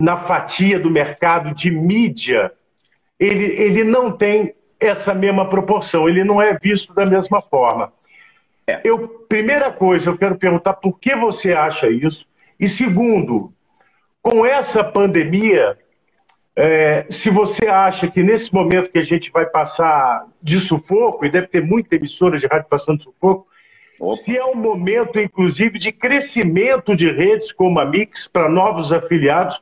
[0.00, 2.50] na fatia do mercado de mídia,
[3.16, 7.92] ele, ele não tem essa mesma proporção, ele não é visto da mesma forma.
[8.66, 8.80] É.
[8.84, 12.26] Eu, primeira coisa, eu quero perguntar por que você acha isso?
[12.58, 13.52] E segundo,
[14.22, 15.76] com essa pandemia,
[16.56, 21.30] é, se você acha que nesse momento que a gente vai passar de sufoco, e
[21.30, 23.46] deve ter muita emissora de rádio passando de sufoco,
[23.98, 24.16] Opa.
[24.16, 29.60] se é um momento, inclusive, de crescimento de redes como a Mix para novos afiliados,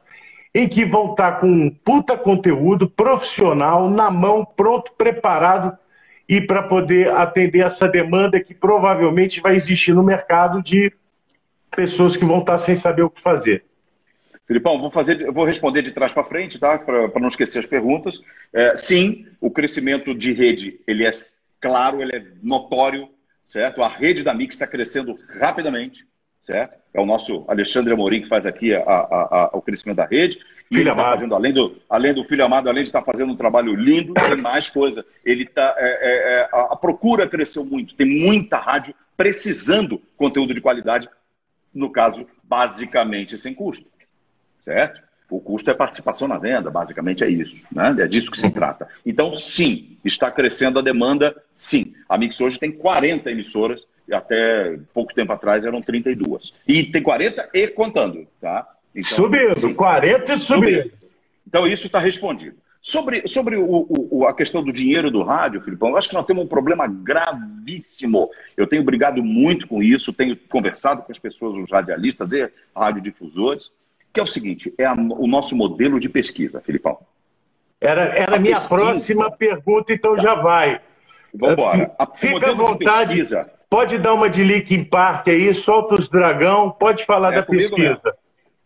[0.54, 5.76] em que vão estar com um puta conteúdo profissional na mão, pronto, preparado
[6.28, 10.92] e para poder atender essa demanda que provavelmente vai existir no mercado de
[11.74, 13.64] pessoas que vão estar sem saber o que fazer.
[14.46, 16.78] Filipão, vou, fazer, vou responder de trás para frente, tá?
[16.78, 18.20] Para não esquecer as perguntas.
[18.52, 21.10] É, sim, o crescimento de rede ele é
[21.60, 23.08] claro, ele é notório,
[23.46, 23.82] certo?
[23.82, 26.06] A rede da Mix está crescendo rapidamente
[26.42, 26.80] certo?
[26.92, 30.38] É o nosso Alexandre Amorim que faz aqui a, a, a, o crescimento da rede.
[30.68, 31.04] Filho tá amado.
[31.04, 33.74] Tá fazendo, além, do, além do filho amado, além de estar tá fazendo um trabalho
[33.74, 35.04] lindo, tem mais coisa.
[35.24, 40.60] Ele tá, é, é, é a, procura cresceu muito, tem muita rádio precisando conteúdo de
[40.60, 41.08] qualidade,
[41.74, 43.86] no caso, basicamente sem custo,
[44.64, 45.00] certo?
[45.30, 47.94] O custo é participação na venda, basicamente é isso, né?
[47.98, 48.86] É disso que se trata.
[49.06, 51.94] Então, sim, está crescendo a demanda, sim.
[52.06, 56.52] A Mix hoje tem 40 emissoras até pouco tempo atrás eram 32.
[56.66, 58.66] E tem 40 e contando, tá?
[58.94, 60.82] Então, subindo, sim, 40 e subindo.
[60.82, 60.92] subindo.
[61.46, 62.56] Então isso está respondido.
[62.80, 66.26] Sobre, sobre o, o, a questão do dinheiro do rádio, Filipão, eu acho que nós
[66.26, 68.28] temos um problema gravíssimo.
[68.56, 73.70] Eu tenho brigado muito com isso, tenho conversado com as pessoas, os radialistas e radiodifusores,
[74.12, 76.98] que é o seguinte, é a, o nosso modelo de pesquisa, Filipão.
[77.80, 78.80] Era, era a minha pesquisa...
[78.80, 80.22] próxima pergunta, então tá.
[80.22, 80.80] já vai.
[81.32, 81.90] Vamos embora.
[82.16, 83.14] Fica à vontade.
[83.14, 87.42] Pesquisa, Pode dar uma de Linkin Park aí, solta os dragão, pode falar é da
[87.42, 87.74] pesquisa.
[87.74, 88.12] Mesmo.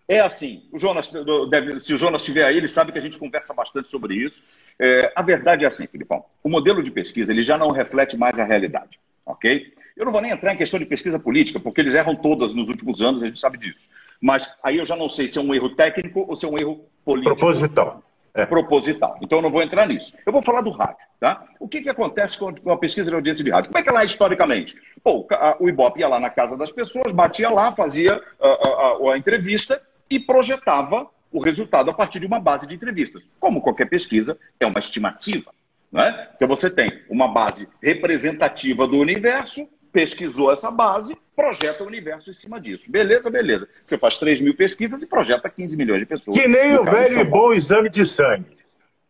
[0.09, 1.13] É assim, o Jonas,
[1.49, 4.43] deve, se o Jonas estiver aí, ele sabe que a gente conversa bastante sobre isso.
[4.81, 8.37] É, a verdade é assim, Filipão, o modelo de pesquisa ele já não reflete mais
[8.41, 9.73] a realidade, ok?
[9.97, 12.69] Eu não vou nem entrar em questão de pesquisa política, porque eles erram todas nos
[12.69, 13.89] últimos anos, a gente sabe disso.
[14.21, 16.59] Mas aí eu já não sei se é um erro técnico ou se é um
[16.59, 17.37] erro político.
[17.37, 18.03] Proposital
[18.37, 19.19] é, proposital.
[19.23, 20.13] Então eu não vou entrar nisso.
[20.25, 21.07] Eu vou falar do rádio.
[21.19, 21.43] Tá?
[21.59, 23.71] O que, que acontece com a pesquisa de audiência de rádio?
[23.71, 24.77] Como é que ela é historicamente?
[25.03, 25.27] Pô,
[25.59, 29.81] o Ibope ia lá na casa das pessoas, batia lá, fazia a, a, a, entrevista
[30.11, 33.23] e projetava o resultado a partir de uma base de entrevistas.
[33.41, 35.51] Como qualquer pesquisa, é uma estimativa.
[35.91, 36.29] Né?
[36.37, 39.67] Então você tem uma base representativa do universo,
[39.97, 42.85] pesquisou essa base, projeta o universo em cima disso.
[42.91, 43.67] Beleza, beleza.
[43.83, 46.37] Você faz 3 mil pesquisas e projeta 15 milhões de pessoas.
[46.37, 48.59] Que nem o velho e bom exame de sangue.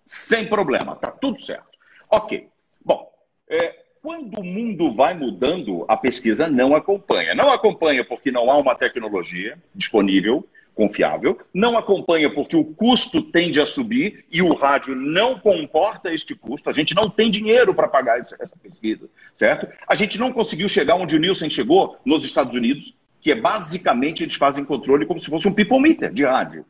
[0.07, 1.77] Sem problema, tá tudo certo.
[2.09, 2.49] Ok.
[2.85, 3.11] Bom,
[3.51, 7.35] é, quando o mundo vai mudando, a pesquisa não acompanha.
[7.35, 13.59] Não acompanha porque não há uma tecnologia disponível, confiável, não acompanha porque o custo tende
[13.61, 16.69] a subir e o rádio não comporta este custo.
[16.69, 19.67] A gente não tem dinheiro para pagar essa, pesquisa, certo?
[19.89, 24.23] A gente não conseguiu chegar onde o Nielsen chegou nos Estados Unidos, que é basicamente
[24.23, 26.65] eles fazem controle como se fosse um people meter de rádio.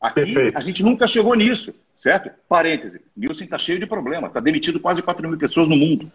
[0.00, 0.56] Aqui Perfeito.
[0.56, 2.30] a gente nunca chegou nisso, certo?
[2.48, 6.10] Parêntese, Nielsen está cheio de problema, está demitido quase 4 mil pessoas no mundo.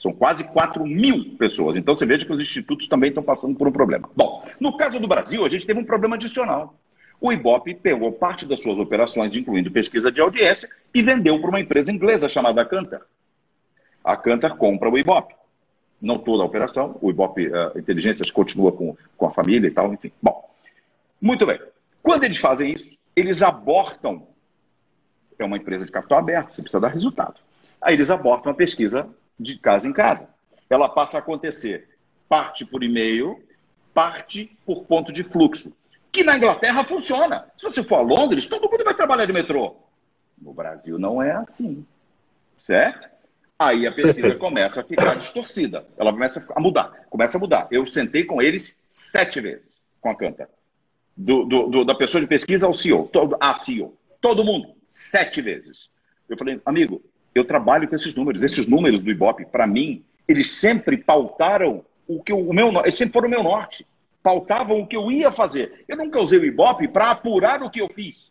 [0.00, 1.76] São quase 4 mil pessoas.
[1.76, 4.08] Então você veja que os institutos também estão passando por um problema.
[4.16, 6.74] Bom, no caso do Brasil, a gente teve um problema adicional.
[7.20, 11.60] O Ibope pegou parte das suas operações, incluindo pesquisa de audiência, e vendeu para uma
[11.60, 13.02] empresa inglesa chamada Cantar.
[14.02, 15.34] A Cantar compra o Ibope.
[16.00, 19.92] Não toda a operação, o Ibope uh, Inteligências continua com, com a família e tal,
[19.92, 20.10] enfim.
[20.22, 20.48] Bom,
[21.20, 21.60] muito bem.
[22.02, 24.26] Quando eles fazem isso, eles abortam.
[25.38, 27.34] É uma empresa de capital aberto, você precisa dar resultado.
[27.82, 29.06] Aí eles abortam a pesquisa
[29.40, 30.28] de casa em casa.
[30.68, 31.88] Ela passa a acontecer
[32.28, 33.42] parte por e-mail,
[33.94, 35.72] parte por ponto de fluxo.
[36.12, 37.46] Que na Inglaterra funciona.
[37.56, 39.76] Se você for a Londres, todo mundo vai trabalhar de metrô.
[40.40, 41.86] No Brasil não é assim.
[42.66, 43.08] Certo?
[43.58, 45.84] Aí a pesquisa começa a ficar distorcida.
[45.96, 47.06] Ela começa a mudar.
[47.08, 47.68] Começa a mudar.
[47.70, 49.70] Eu sentei com eles sete vezes
[50.00, 50.48] com a Canta.
[51.16, 53.94] Do, do, do, da pessoa de pesquisa ao CEO, todo, a CEO.
[54.20, 55.90] Todo mundo, sete vezes.
[56.28, 57.02] Eu falei, amigo,
[57.34, 58.42] eu trabalho com esses números.
[58.42, 63.12] Esses números do Ibope, para mim, eles sempre pautaram o que o meu, eles sempre
[63.12, 63.86] foram o meu norte.
[64.22, 65.84] Pautavam o que eu ia fazer.
[65.88, 68.30] Eu nunca usei o Ibope para apurar o que eu fiz.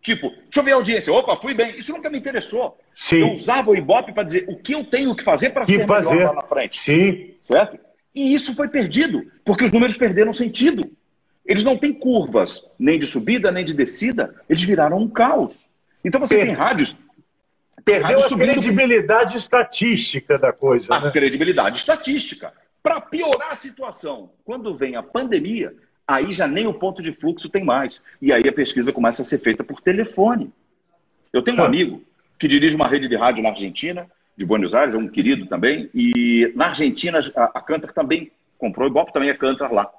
[0.00, 1.12] Tipo, deixa eu ver a audiência.
[1.12, 1.78] Opa, fui bem.
[1.78, 2.78] Isso nunca me interessou.
[2.94, 3.20] Sim.
[3.20, 6.08] Eu usava o Ibope para dizer o que eu tenho que fazer para ser fazer.
[6.10, 6.82] melhor lá na frente.
[6.82, 7.34] Sim.
[7.42, 7.78] Certo?
[8.14, 10.90] E isso foi perdido, porque os números perderam sentido.
[11.46, 14.34] Eles não têm curvas, nem de subida, nem de descida.
[14.48, 15.66] Eles viraram um caos.
[16.04, 16.96] Então você tem rádios
[17.84, 20.94] Perdeu a credibilidade estatística da coisa.
[20.94, 21.10] A né?
[21.10, 22.52] credibilidade estatística.
[22.82, 25.74] Para piorar a situação, quando vem a pandemia,
[26.06, 28.00] aí já nem o ponto de fluxo tem mais.
[28.20, 30.52] E aí a pesquisa começa a ser feita por telefone.
[31.32, 31.66] Eu tenho um ah.
[31.66, 32.04] amigo
[32.38, 34.06] que dirige uma rede de rádio na Argentina,
[34.36, 38.88] de Buenos Aires, é um querido também, e na Argentina a, a Cantar também comprou,
[38.88, 39.90] igual também é Cantar lá.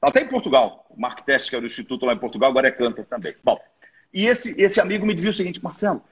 [0.00, 2.70] Até em Portugal, o Mark Test, que era o instituto lá em Portugal, agora é
[2.70, 3.34] Cantar também.
[3.44, 3.60] Bom,
[4.12, 6.02] e esse, esse amigo me dizia o seguinte, Marcelo,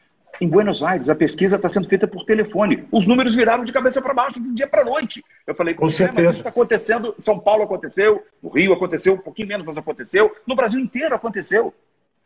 [0.41, 2.87] em Buenos Aires, a pesquisa está sendo feita por telefone.
[2.93, 5.25] Os números viraram de cabeça para baixo de dia para noite.
[5.47, 6.13] Eu falei, com certeza.
[6.15, 7.15] mas isso está acontecendo.
[7.21, 10.35] São Paulo aconteceu, no Rio aconteceu, um pouquinho menos, mas aconteceu.
[10.47, 11.75] No Brasil inteiro aconteceu.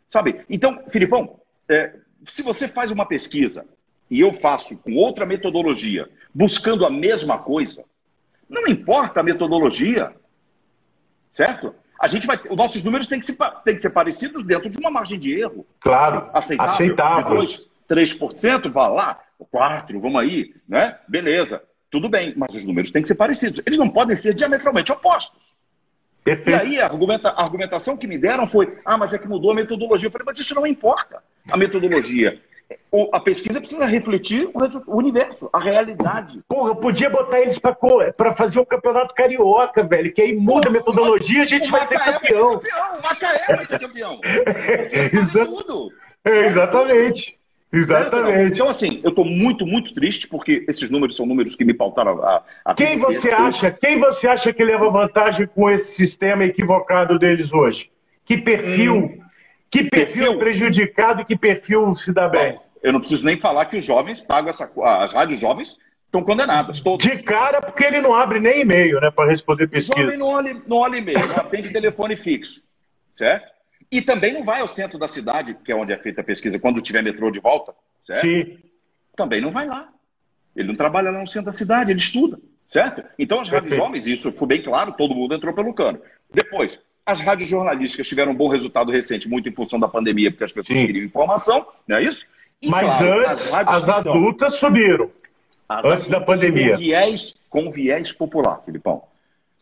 [0.09, 0.45] Sabe?
[0.49, 1.95] Então, Filipão, é,
[2.27, 3.65] se você faz uma pesquisa
[4.11, 7.83] e eu faço com outra metodologia, buscando a mesma coisa,
[8.49, 10.13] não importa a metodologia,
[11.33, 11.75] certo?
[11.99, 14.77] A gente vai, os nossos números têm que, ser, têm que ser parecidos dentro de
[14.77, 15.65] uma margem de erro.
[15.81, 16.75] Claro, aceitável.
[16.75, 17.45] aceitável.
[17.93, 19.21] 3%, vá lá,
[19.53, 20.97] 4%, vamos aí, né?
[21.09, 23.61] Beleza, tudo bem, mas os números têm que ser parecidos.
[23.67, 25.41] Eles não podem ser diametralmente opostos.
[26.25, 26.51] Perfeito.
[26.51, 29.51] E aí a, argumenta, a argumentação que me deram foi: ah, mas é que mudou
[29.51, 30.07] a metodologia.
[30.07, 31.23] Eu falei, mas isso não importa.
[31.51, 32.41] A metodologia
[33.13, 34.51] a pesquisa precisa refletir
[34.87, 36.41] o universo, a realidade.
[36.49, 40.69] Porra, eu podia botar eles para fazer o um campeonato carioca, velho, que aí muda
[40.69, 42.61] a metodologia e a gente vai ser campeão.
[42.99, 44.21] O Macaé vai ser campeão.
[45.33, 45.93] tudo.
[46.25, 47.39] É, exatamente.
[47.73, 48.53] Exatamente.
[48.53, 52.23] Então, assim, eu estou muito, muito triste porque esses números são números que me pautaram
[52.23, 52.43] a.
[52.65, 53.71] a quem você acha?
[53.71, 57.91] Quem você acha que leva vantagem com esse sistema equivocado deles hoje?
[58.27, 58.97] Que perfil?
[58.97, 59.19] Hum,
[59.71, 62.53] que perfil, perfil prejudicado e que perfil se dá bem?
[62.53, 64.71] Bom, eu não preciso nem falar que os jovens pagam essa.
[64.83, 66.83] As rádios jovens estão condenadas.
[66.83, 69.99] De cara, porque ele não abre nem e-mail, né, para responder pesquisa.
[69.99, 72.61] O jovem não olha, não olha e-mail, não atende telefone fixo,
[73.17, 73.52] certo?
[73.93, 76.59] E também não vai ao centro da cidade, que é onde é feita a pesquisa,
[76.59, 77.75] quando tiver metrô de volta,
[78.07, 78.23] certo?
[78.23, 78.59] Sim.
[79.15, 79.87] Também não vai lá.
[80.57, 82.39] Ele não trabalha lá no centro da cidade, ele estuda,
[82.71, 83.05] certo?
[83.19, 86.01] Então as rádios jovens, isso foi bem claro, todo mundo entrou pelo cano.
[86.33, 90.45] Depois, as rádios jornalísticas tiveram um bom resultado recente, muito em função da pandemia, porque
[90.45, 90.87] as pessoas Sim.
[90.87, 92.25] queriam informação, não é isso?
[92.63, 95.11] E, Mas claro, antes, as, as adultas subiram.
[95.69, 96.73] As antes da pandemia.
[96.73, 99.12] Com viés, com viés popular, Filipão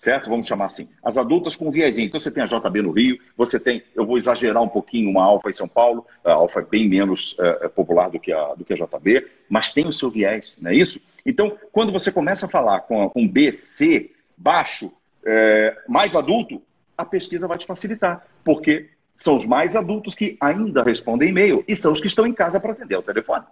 [0.01, 0.31] certo?
[0.31, 0.89] Vamos chamar assim.
[1.05, 2.09] As adultas com viezinho.
[2.09, 5.23] Então você tem a JB no Rio, você tem, eu vou exagerar um pouquinho, uma
[5.23, 8.65] Alfa em São Paulo, a Alfa é bem menos é, popular do que, a, do
[8.65, 10.99] que a JB, mas tem o seu viés, não é isso?
[11.25, 14.91] Então, quando você começa a falar com um B, C, baixo,
[15.25, 16.63] é, mais adulto,
[16.97, 18.89] a pesquisa vai te facilitar, porque
[19.19, 22.59] são os mais adultos que ainda respondem e-mail e são os que estão em casa
[22.59, 23.45] para atender o telefone.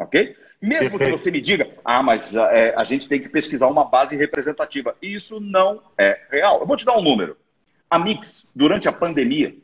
[0.00, 0.34] Ok?
[0.60, 4.16] Mesmo que você me diga, ah, mas é, a gente tem que pesquisar uma base
[4.16, 4.96] representativa.
[5.00, 6.60] Isso não é real.
[6.60, 7.36] Eu vou te dar um número.
[7.88, 9.54] A Mix, durante a pandemia,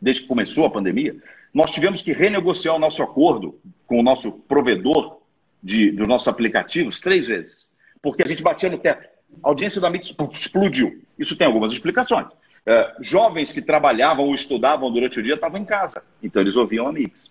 [0.00, 1.16] desde que começou a pandemia,
[1.52, 5.18] nós tivemos que renegociar o nosso acordo com o nosso provedor
[5.62, 7.66] de, dos nossos aplicativos três vezes.
[8.00, 9.08] Porque a gente batia no teto.
[9.42, 11.02] A audiência da Mix explodiu.
[11.18, 12.28] Isso tem algumas explicações.
[12.66, 16.86] É, jovens que trabalhavam ou estudavam durante o dia estavam em casa, então eles ouviam
[16.86, 17.30] a Mix.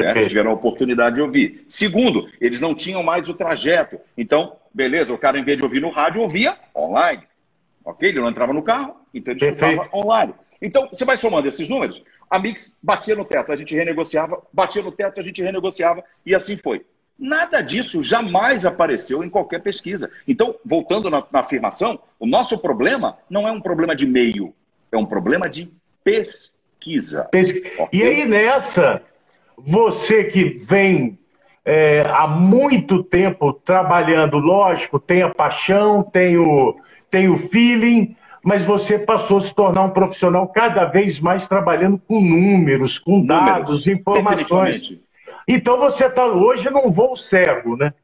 [0.00, 0.28] Certo?
[0.28, 1.64] Tiveram a oportunidade de ouvir.
[1.68, 3.98] Segundo, eles não tinham mais o trajeto.
[4.16, 7.22] Então, beleza, o cara, em vez de ouvir no rádio, ouvia online.
[7.84, 8.08] Ok?
[8.08, 10.34] Ele não entrava no carro, então ele escutava online.
[10.60, 14.82] Então, você vai somando esses números, a Mix batia no teto, a gente renegociava, batia
[14.82, 16.84] no teto, a gente renegociava, e assim foi.
[17.18, 20.10] Nada disso jamais apareceu em qualquer pesquisa.
[20.26, 24.52] Então, voltando na, na afirmação, o nosso problema não é um problema de meio,
[24.90, 25.72] é um problema de
[26.02, 27.28] pesquisa.
[27.30, 27.60] Pesqu...
[27.82, 28.00] Okay?
[28.00, 29.00] E aí nessa,
[29.56, 31.18] você que vem
[31.64, 36.76] é, há muito tempo trabalhando, lógico, tem a paixão, tem o,
[37.10, 41.98] tem o feeling, mas você passou a se tornar um profissional cada vez mais trabalhando
[41.98, 44.98] com números, com números, dados, informações.
[45.48, 47.94] Então você está hoje num voo cego, né?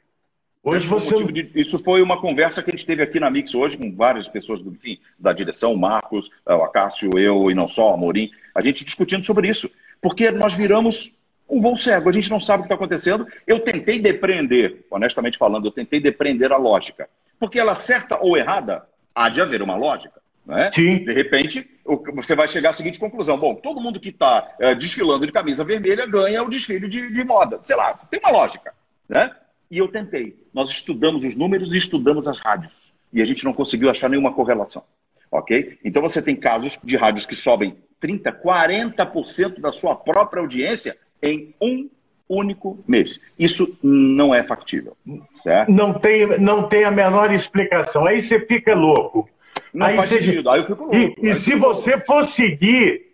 [0.62, 1.24] Hoje você...
[1.24, 4.28] De, isso foi uma conversa que a gente teve aqui na Mix hoje com várias
[4.28, 8.30] pessoas do, enfim, da direção, o Marcos, o Acácio, eu e não só, o Amorim,
[8.54, 9.70] a gente discutindo sobre isso.
[10.02, 11.12] Porque nós viramos
[11.50, 13.26] um voo cego, a gente não sabe o que está acontecendo.
[13.46, 17.08] Eu tentei depreender, honestamente falando, eu tentei depreender a lógica.
[17.38, 20.20] Porque ela certa ou errada, há de haver uma lógica.
[20.46, 20.70] Né?
[20.72, 21.04] Sim.
[21.04, 21.68] De repente,
[22.14, 25.64] você vai chegar à seguinte conclusão: bom, todo mundo que está é, desfilando de camisa
[25.64, 27.60] vermelha ganha o desfile de, de moda.
[27.64, 28.72] Sei lá, tem uma lógica.
[29.08, 29.30] Né?
[29.70, 30.36] E eu tentei.
[30.52, 32.92] Nós estudamos os números e estudamos as rádios.
[33.12, 34.82] E a gente não conseguiu achar nenhuma correlação.
[35.30, 35.78] Ok?
[35.84, 41.54] Então você tem casos de rádios que sobem 30%, 40% da sua própria audiência em
[41.60, 41.88] um
[42.28, 43.20] único mês.
[43.38, 44.96] Isso não é factível.
[45.42, 45.70] Certo?
[45.70, 48.06] Não, tem, não tem a menor explicação.
[48.06, 49.28] Aí você fica louco.
[49.74, 50.22] Não aí faz você...
[50.22, 50.48] sentido.
[50.48, 50.96] Aí eu fico louco.
[50.96, 53.10] E, e se você for seguir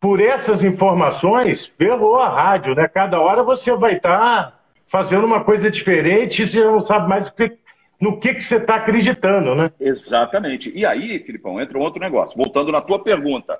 [0.00, 2.88] por essas informações, ferrou a rádio, né?
[2.88, 7.32] Cada hora você vai estar tá fazendo uma coisa diferente e você não sabe mais
[8.00, 9.70] no que, que você está acreditando, né?
[9.80, 10.72] Exatamente.
[10.74, 12.36] E aí, Filipão, entra um outro negócio.
[12.36, 13.58] Voltando na tua pergunta,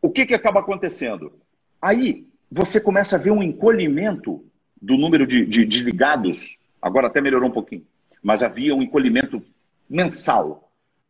[0.00, 1.32] o que, que acaba acontecendo?
[1.82, 2.24] Aí
[2.54, 4.44] você começa a ver um encolhimento
[4.80, 7.84] do número de, de, de ligados, agora até melhorou um pouquinho,
[8.22, 9.42] mas havia um encolhimento
[9.88, 10.64] mensal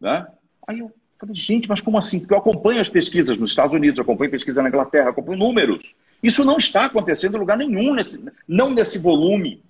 [0.05, 0.27] né?
[0.67, 2.21] Aí eu falei, gente, mas como assim?
[2.21, 5.97] Porque eu acompanho as pesquisas nos Estados Unidos, acompanho pesquisa na Inglaterra, acompanho números.
[6.23, 9.63] Isso não está acontecendo em lugar nenhum, nesse, não nesse volume.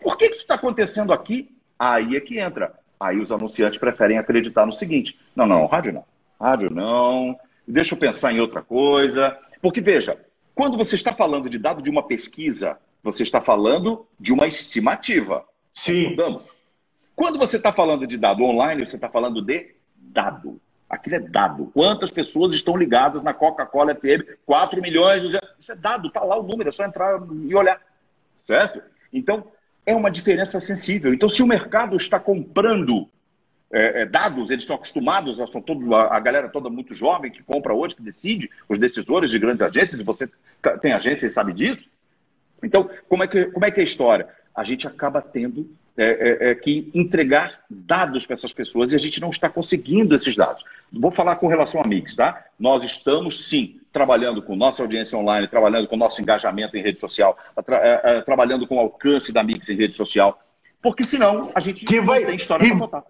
[0.00, 1.50] Por que, isso está acontecendo aqui?
[1.78, 2.72] Aí é que entra.
[2.98, 6.04] Aí os anunciantes preferem acreditar no seguinte: não, não, rádio não.
[6.40, 7.36] Rádio não.
[7.66, 9.36] Deixa eu pensar em outra coisa.
[9.60, 10.16] Porque, veja,
[10.54, 15.44] quando você está falando de dado de uma pesquisa, você está falando de uma estimativa.
[15.74, 16.16] Sim.
[17.16, 20.60] Quando você está falando de dado online, você está falando de dado.
[20.88, 21.70] Aquilo é dado.
[21.72, 24.26] Quantas pessoas estão ligadas na Coca-Cola FM?
[24.44, 25.22] 4 milhões.
[25.58, 27.80] Isso é dado, está lá o número, é só entrar e olhar.
[28.44, 28.82] Certo?
[29.12, 29.46] Então,
[29.86, 31.14] é uma diferença sensível.
[31.14, 33.08] Então, se o mercado está comprando
[33.72, 37.42] é, é, dados, eles estão acostumados, são todo, a, a, galera toda muito jovem que
[37.42, 40.28] compra hoje, que decide, os decisores de grandes agências, e você
[40.80, 41.88] tem agência e sabe disso.
[42.62, 44.28] Então, como é, que, como é que é a história?
[44.54, 48.98] A gente acaba tendo é, é, é, que entregar dados para essas pessoas e a
[48.98, 50.64] gente não está conseguindo esses dados.
[50.92, 52.44] Vou falar com relação a Mix, tá?
[52.58, 57.36] Nós estamos sim trabalhando com nossa audiência online, trabalhando com nosso engajamento em rede social,
[57.64, 60.40] tra é, trabalhando com o alcance da Mix em rede social,
[60.82, 63.04] porque senão a gente que vai, tem história para contar.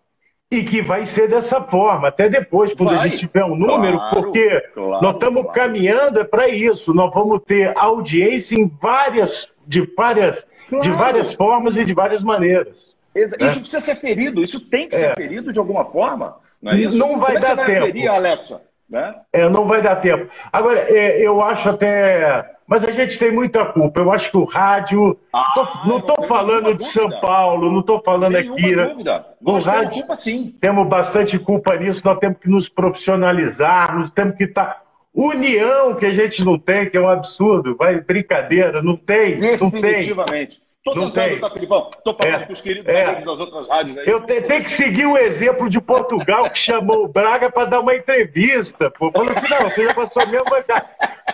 [0.51, 3.97] E que vai ser dessa forma, até depois, quando vai, a gente tiver um número,
[3.99, 5.61] claro, porque claro, nós estamos claro.
[5.61, 6.93] caminhando é para isso.
[6.93, 10.85] Nós vamos ter audiência em várias, de várias Claro.
[10.85, 12.95] De várias formas e de várias maneiras.
[13.13, 13.53] Isso né?
[13.53, 15.01] precisa ser ferido, isso tem que é.
[15.01, 16.37] ser ferido de alguma forma.
[16.63, 17.87] Não, é não vai Como dar é vai tempo.
[17.87, 18.63] Ferir, Alexa?
[18.89, 19.15] Né?
[19.33, 20.31] É, não vai dar tempo.
[20.53, 22.55] Agora, é, eu acho até.
[22.71, 23.99] Mas a gente tem muita culpa.
[23.99, 25.19] Eu acho que o rádio.
[25.33, 28.77] Ah, tô, não estou falando de São Paulo, não estou falando nenhuma aqui.
[28.77, 28.87] Né?
[28.87, 29.27] Dúvida.
[29.45, 30.55] O rádio, culpa, sim.
[30.61, 34.67] Temos bastante culpa nisso, nós temos que nos profissionalizar, nós temos que estar.
[34.67, 34.83] Tá...
[35.13, 39.69] União que a gente não tem, que é um absurdo, vai brincadeira, não tem, não
[39.69, 39.81] tem.
[39.81, 40.63] Definitivamente.
[40.95, 41.41] Não tentando, tem.
[41.41, 41.91] tá, Filipão?
[42.05, 43.05] Tô falando é, com os queridos é.
[43.05, 44.07] amigos das outras rádios aí.
[44.07, 47.95] Eu tenho que seguir o exemplo de Portugal, que chamou o Braga para dar uma
[47.95, 48.91] entrevista.
[48.91, 49.11] Pô.
[49.11, 50.47] Falou assim: não, você já passou mesmo.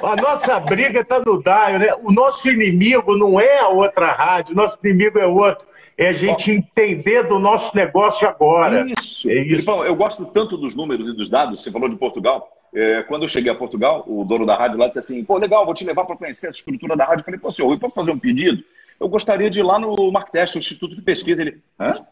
[0.02, 1.94] A nossa briga está no Daio, né?
[2.02, 5.66] O nosso inimigo não é a outra rádio, o nosso inimigo é outro.
[5.96, 8.86] é a gente entender do nosso negócio agora.
[8.98, 9.28] Isso.
[9.30, 9.48] É isso.
[9.48, 12.52] Filipão, eu gosto tanto dos números e dos dados, você falou de Portugal.
[12.74, 15.64] É, quando eu cheguei a Portugal, o dono da rádio lá disse assim: pô, legal,
[15.64, 17.20] vou te levar para conhecer a estrutura da rádio.
[17.20, 18.62] Eu falei, pô, senhor, eu posso fazer um pedido?
[18.99, 21.42] Eu gostaria de ir lá no Marktest, o Instituto de Pesquisa.
[21.42, 22.05] Ele, hã?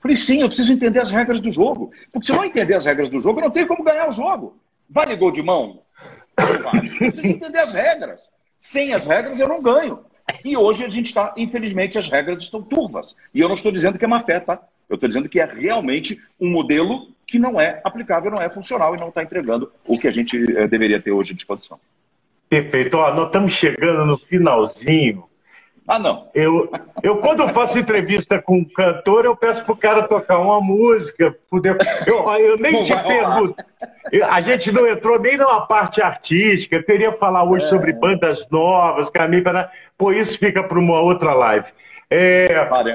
[0.00, 1.90] Falei, sim, eu preciso entender as regras do jogo.
[2.12, 4.12] Porque se eu não entender as regras do jogo, eu não tenho como ganhar o
[4.12, 4.58] jogo.
[4.88, 5.80] Vale gol de mão?
[6.38, 6.88] Não vale.
[6.88, 8.20] Eu preciso entender as regras.
[8.60, 10.00] Sem as regras, eu não ganho.
[10.44, 13.14] E hoje a gente está, infelizmente, as regras estão turvas.
[13.32, 14.60] E eu não estou dizendo que é má fé, tá?
[14.88, 18.94] Eu estou dizendo que é realmente um modelo que não é aplicável, não é funcional
[18.94, 21.80] e não está entregando o que a gente eh, deveria ter hoje à disposição.
[22.48, 22.96] Perfeito.
[22.96, 25.24] Ó, nós estamos chegando no finalzinho.
[25.86, 26.28] Ah, não.
[26.34, 26.70] Eu,
[27.02, 31.36] eu quando eu faço entrevista com um cantor, eu peço pro cara tocar uma música.
[31.50, 31.76] Poder...
[32.06, 33.54] Eu, eu nem te pergunto.
[34.30, 36.76] A gente não entrou nem numa parte artística.
[36.76, 37.68] Eu queria falar hoje é.
[37.68, 39.70] sobre bandas novas, caminho para.
[39.98, 41.66] Pô, isso fica para uma outra live.
[42.16, 42.46] É,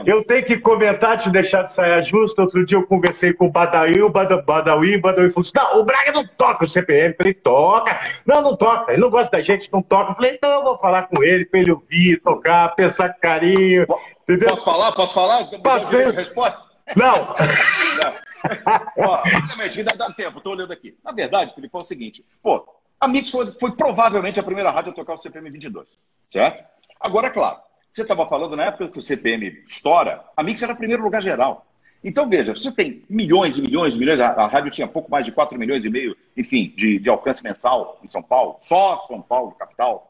[0.05, 2.41] eu tenho que comentar, te deixar de sair justo.
[2.41, 5.84] Outro dia eu conversei com o Badawi, o Badawi, o Badawi falou assim: não, o
[5.84, 7.09] Braga não toca o CPM.
[7.09, 7.99] Eu falei, toca.
[8.26, 8.93] Não, não toca.
[8.93, 10.11] Ele não gosta da gente, não toca.
[10.11, 13.86] Eu falei, então eu vou falar com ele, para ele ouvir, tocar, pensar com carinho.
[14.24, 14.51] Entendeu?
[14.51, 14.93] Posso falar?
[14.93, 15.45] Posso falar?
[15.61, 16.11] Passei.
[16.11, 16.61] Resposta?
[16.95, 17.36] Não.
[18.99, 20.95] Ó, rapidamente, ainda dá tempo, estou olhando aqui.
[21.03, 22.65] Na verdade, Felipe, é o seguinte: pô,
[22.97, 25.89] a Mix foi, foi provavelmente a primeira rádio a tocar o CPM 22,
[26.30, 26.63] certo?
[27.01, 27.68] Agora, é claro
[27.99, 31.65] você estava falando na época que o CPM estoura, a Mix era primeiro lugar geral.
[32.01, 35.25] Então, veja, você tem milhões e milhões e milhões, a, a, rádio tinha pouco mais
[35.25, 39.21] de 4 milhões e meio, enfim, de, de alcance mensal em São Paulo, só São
[39.21, 40.09] Paulo, capital.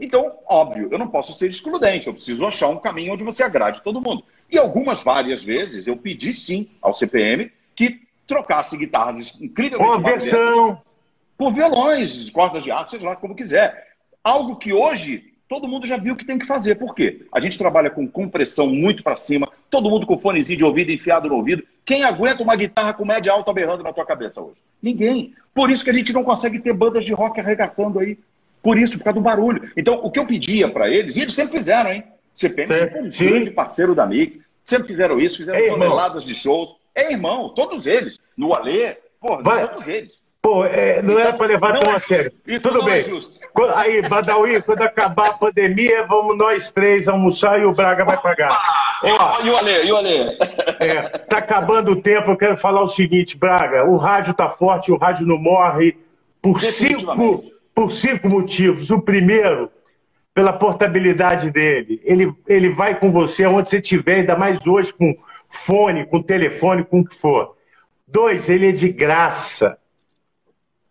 [0.00, 3.82] Então, óbvio, eu não posso ser excludente, eu preciso achar um caminho onde você agrade
[3.82, 4.24] todo mundo.
[4.50, 9.90] E algumas, várias vezes, eu pedi sim ao CPM que trocasse guitarras incrivelmente.
[9.90, 10.82] Uma versão.
[11.36, 13.88] Por violões, cordas de aço, seja lá como quiser.
[14.24, 16.76] Algo que hoje todo mundo já viu o que tem que fazer.
[16.76, 17.26] Por quê?
[17.32, 21.28] A gente trabalha com compressão muito para cima, todo mundo com fonezinho de ouvido enfiado
[21.28, 21.62] no ouvido.
[21.84, 24.56] Quem aguenta uma guitarra com média alta berrando na tua cabeça hoje?
[24.82, 25.34] Ninguém.
[25.54, 28.18] Por isso que a gente não consegue ter bandas de rock arregaçando aí.
[28.62, 29.70] Por isso, por causa do barulho.
[29.76, 32.02] Então, o que eu pedia para eles, e eles sempre fizeram, hein?
[32.36, 36.74] CPM é um grande parceiro da Mix, sempre fizeram isso, fizeram Ei, toneladas de shows.
[36.94, 38.18] É irmão, todos eles.
[38.36, 40.18] No Alê, porra, todos eles.
[40.46, 42.32] Pô, é, não então, era para levar tão é, a sério.
[42.62, 43.00] Tudo bem.
[43.00, 48.16] É Aí, Badawi, quando acabar a pandemia, vamos nós três almoçar e o Braga vai
[48.22, 48.56] pagar.
[49.02, 50.38] Ó, e o Ale, e o Ale?
[50.78, 54.92] É, tá acabando o tempo, eu quero falar o seguinte, Braga, o rádio tá forte,
[54.92, 55.96] o rádio não morre
[56.40, 57.42] por cinco,
[57.74, 58.88] por cinco motivos.
[58.92, 59.68] O primeiro,
[60.32, 62.00] pela portabilidade dele.
[62.04, 65.12] Ele, ele vai com você aonde você estiver, ainda mais hoje com
[65.50, 67.56] fone, com telefone, com o que for.
[68.06, 69.76] Dois, ele é de graça.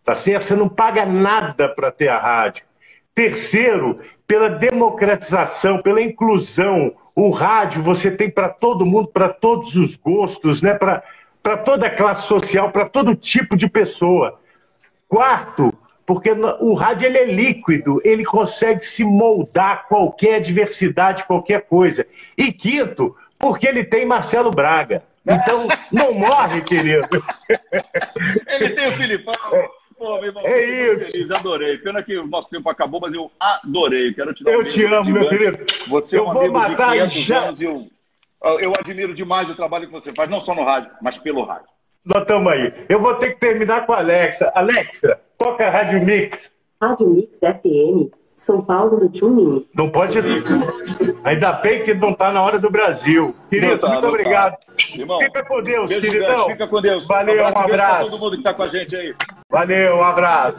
[0.06, 0.46] Tá certo?
[0.46, 2.64] Você não paga nada para ter a rádio.
[3.12, 6.94] Terceiro, pela democratização, pela inclusão.
[7.12, 10.74] O rádio você tem para todo mundo, para todos os gostos, né?
[10.74, 14.38] para toda a classe social, para todo tipo de pessoa.
[15.08, 15.74] Quarto,
[16.06, 16.30] porque
[16.60, 22.06] o rádio ele é líquido, ele consegue se moldar qualquer diversidade, qualquer coisa.
[22.38, 25.02] E quinto, porque ele tem Marcelo Braga.
[25.26, 27.08] Então, não morre, querido.
[28.46, 29.34] Ele tem o Filipão.
[29.98, 30.04] É.
[30.04, 31.12] Pô, meu irmão, é isso.
[31.12, 31.78] Feliz, adorei.
[31.78, 34.12] Pena que o nosso tempo acabou, mas eu adorei.
[34.12, 35.58] Quero te dar Eu um te amo, meu querido.
[35.88, 37.44] Você é eu é um vou matar de já...
[37.44, 37.88] anos e eu,
[38.42, 41.68] eu admiro demais o trabalho que você faz, não só no rádio, mas pelo rádio.
[42.04, 42.72] Nós estamos aí.
[42.88, 44.52] Eu vou ter que terminar com a Alexa.
[44.54, 46.54] Alexa, toca a Rádio Mix.
[46.80, 49.66] Rádio Mix FM são Paulo no Tuning.
[49.74, 50.18] Não pode.
[51.24, 53.34] Ainda bem que não está na hora do Brasil.
[53.50, 54.52] Querido, tá, muito obrigado.
[54.52, 54.58] Tá.
[54.94, 56.46] Irmão, fica com Deus, queridão.
[56.46, 57.06] Fica com Deus.
[57.06, 57.58] Valeu, um abraço.
[57.58, 58.10] Um abraço.
[58.10, 59.14] todo mundo que está com a gente aí.
[59.50, 60.58] Valeu, um abraço.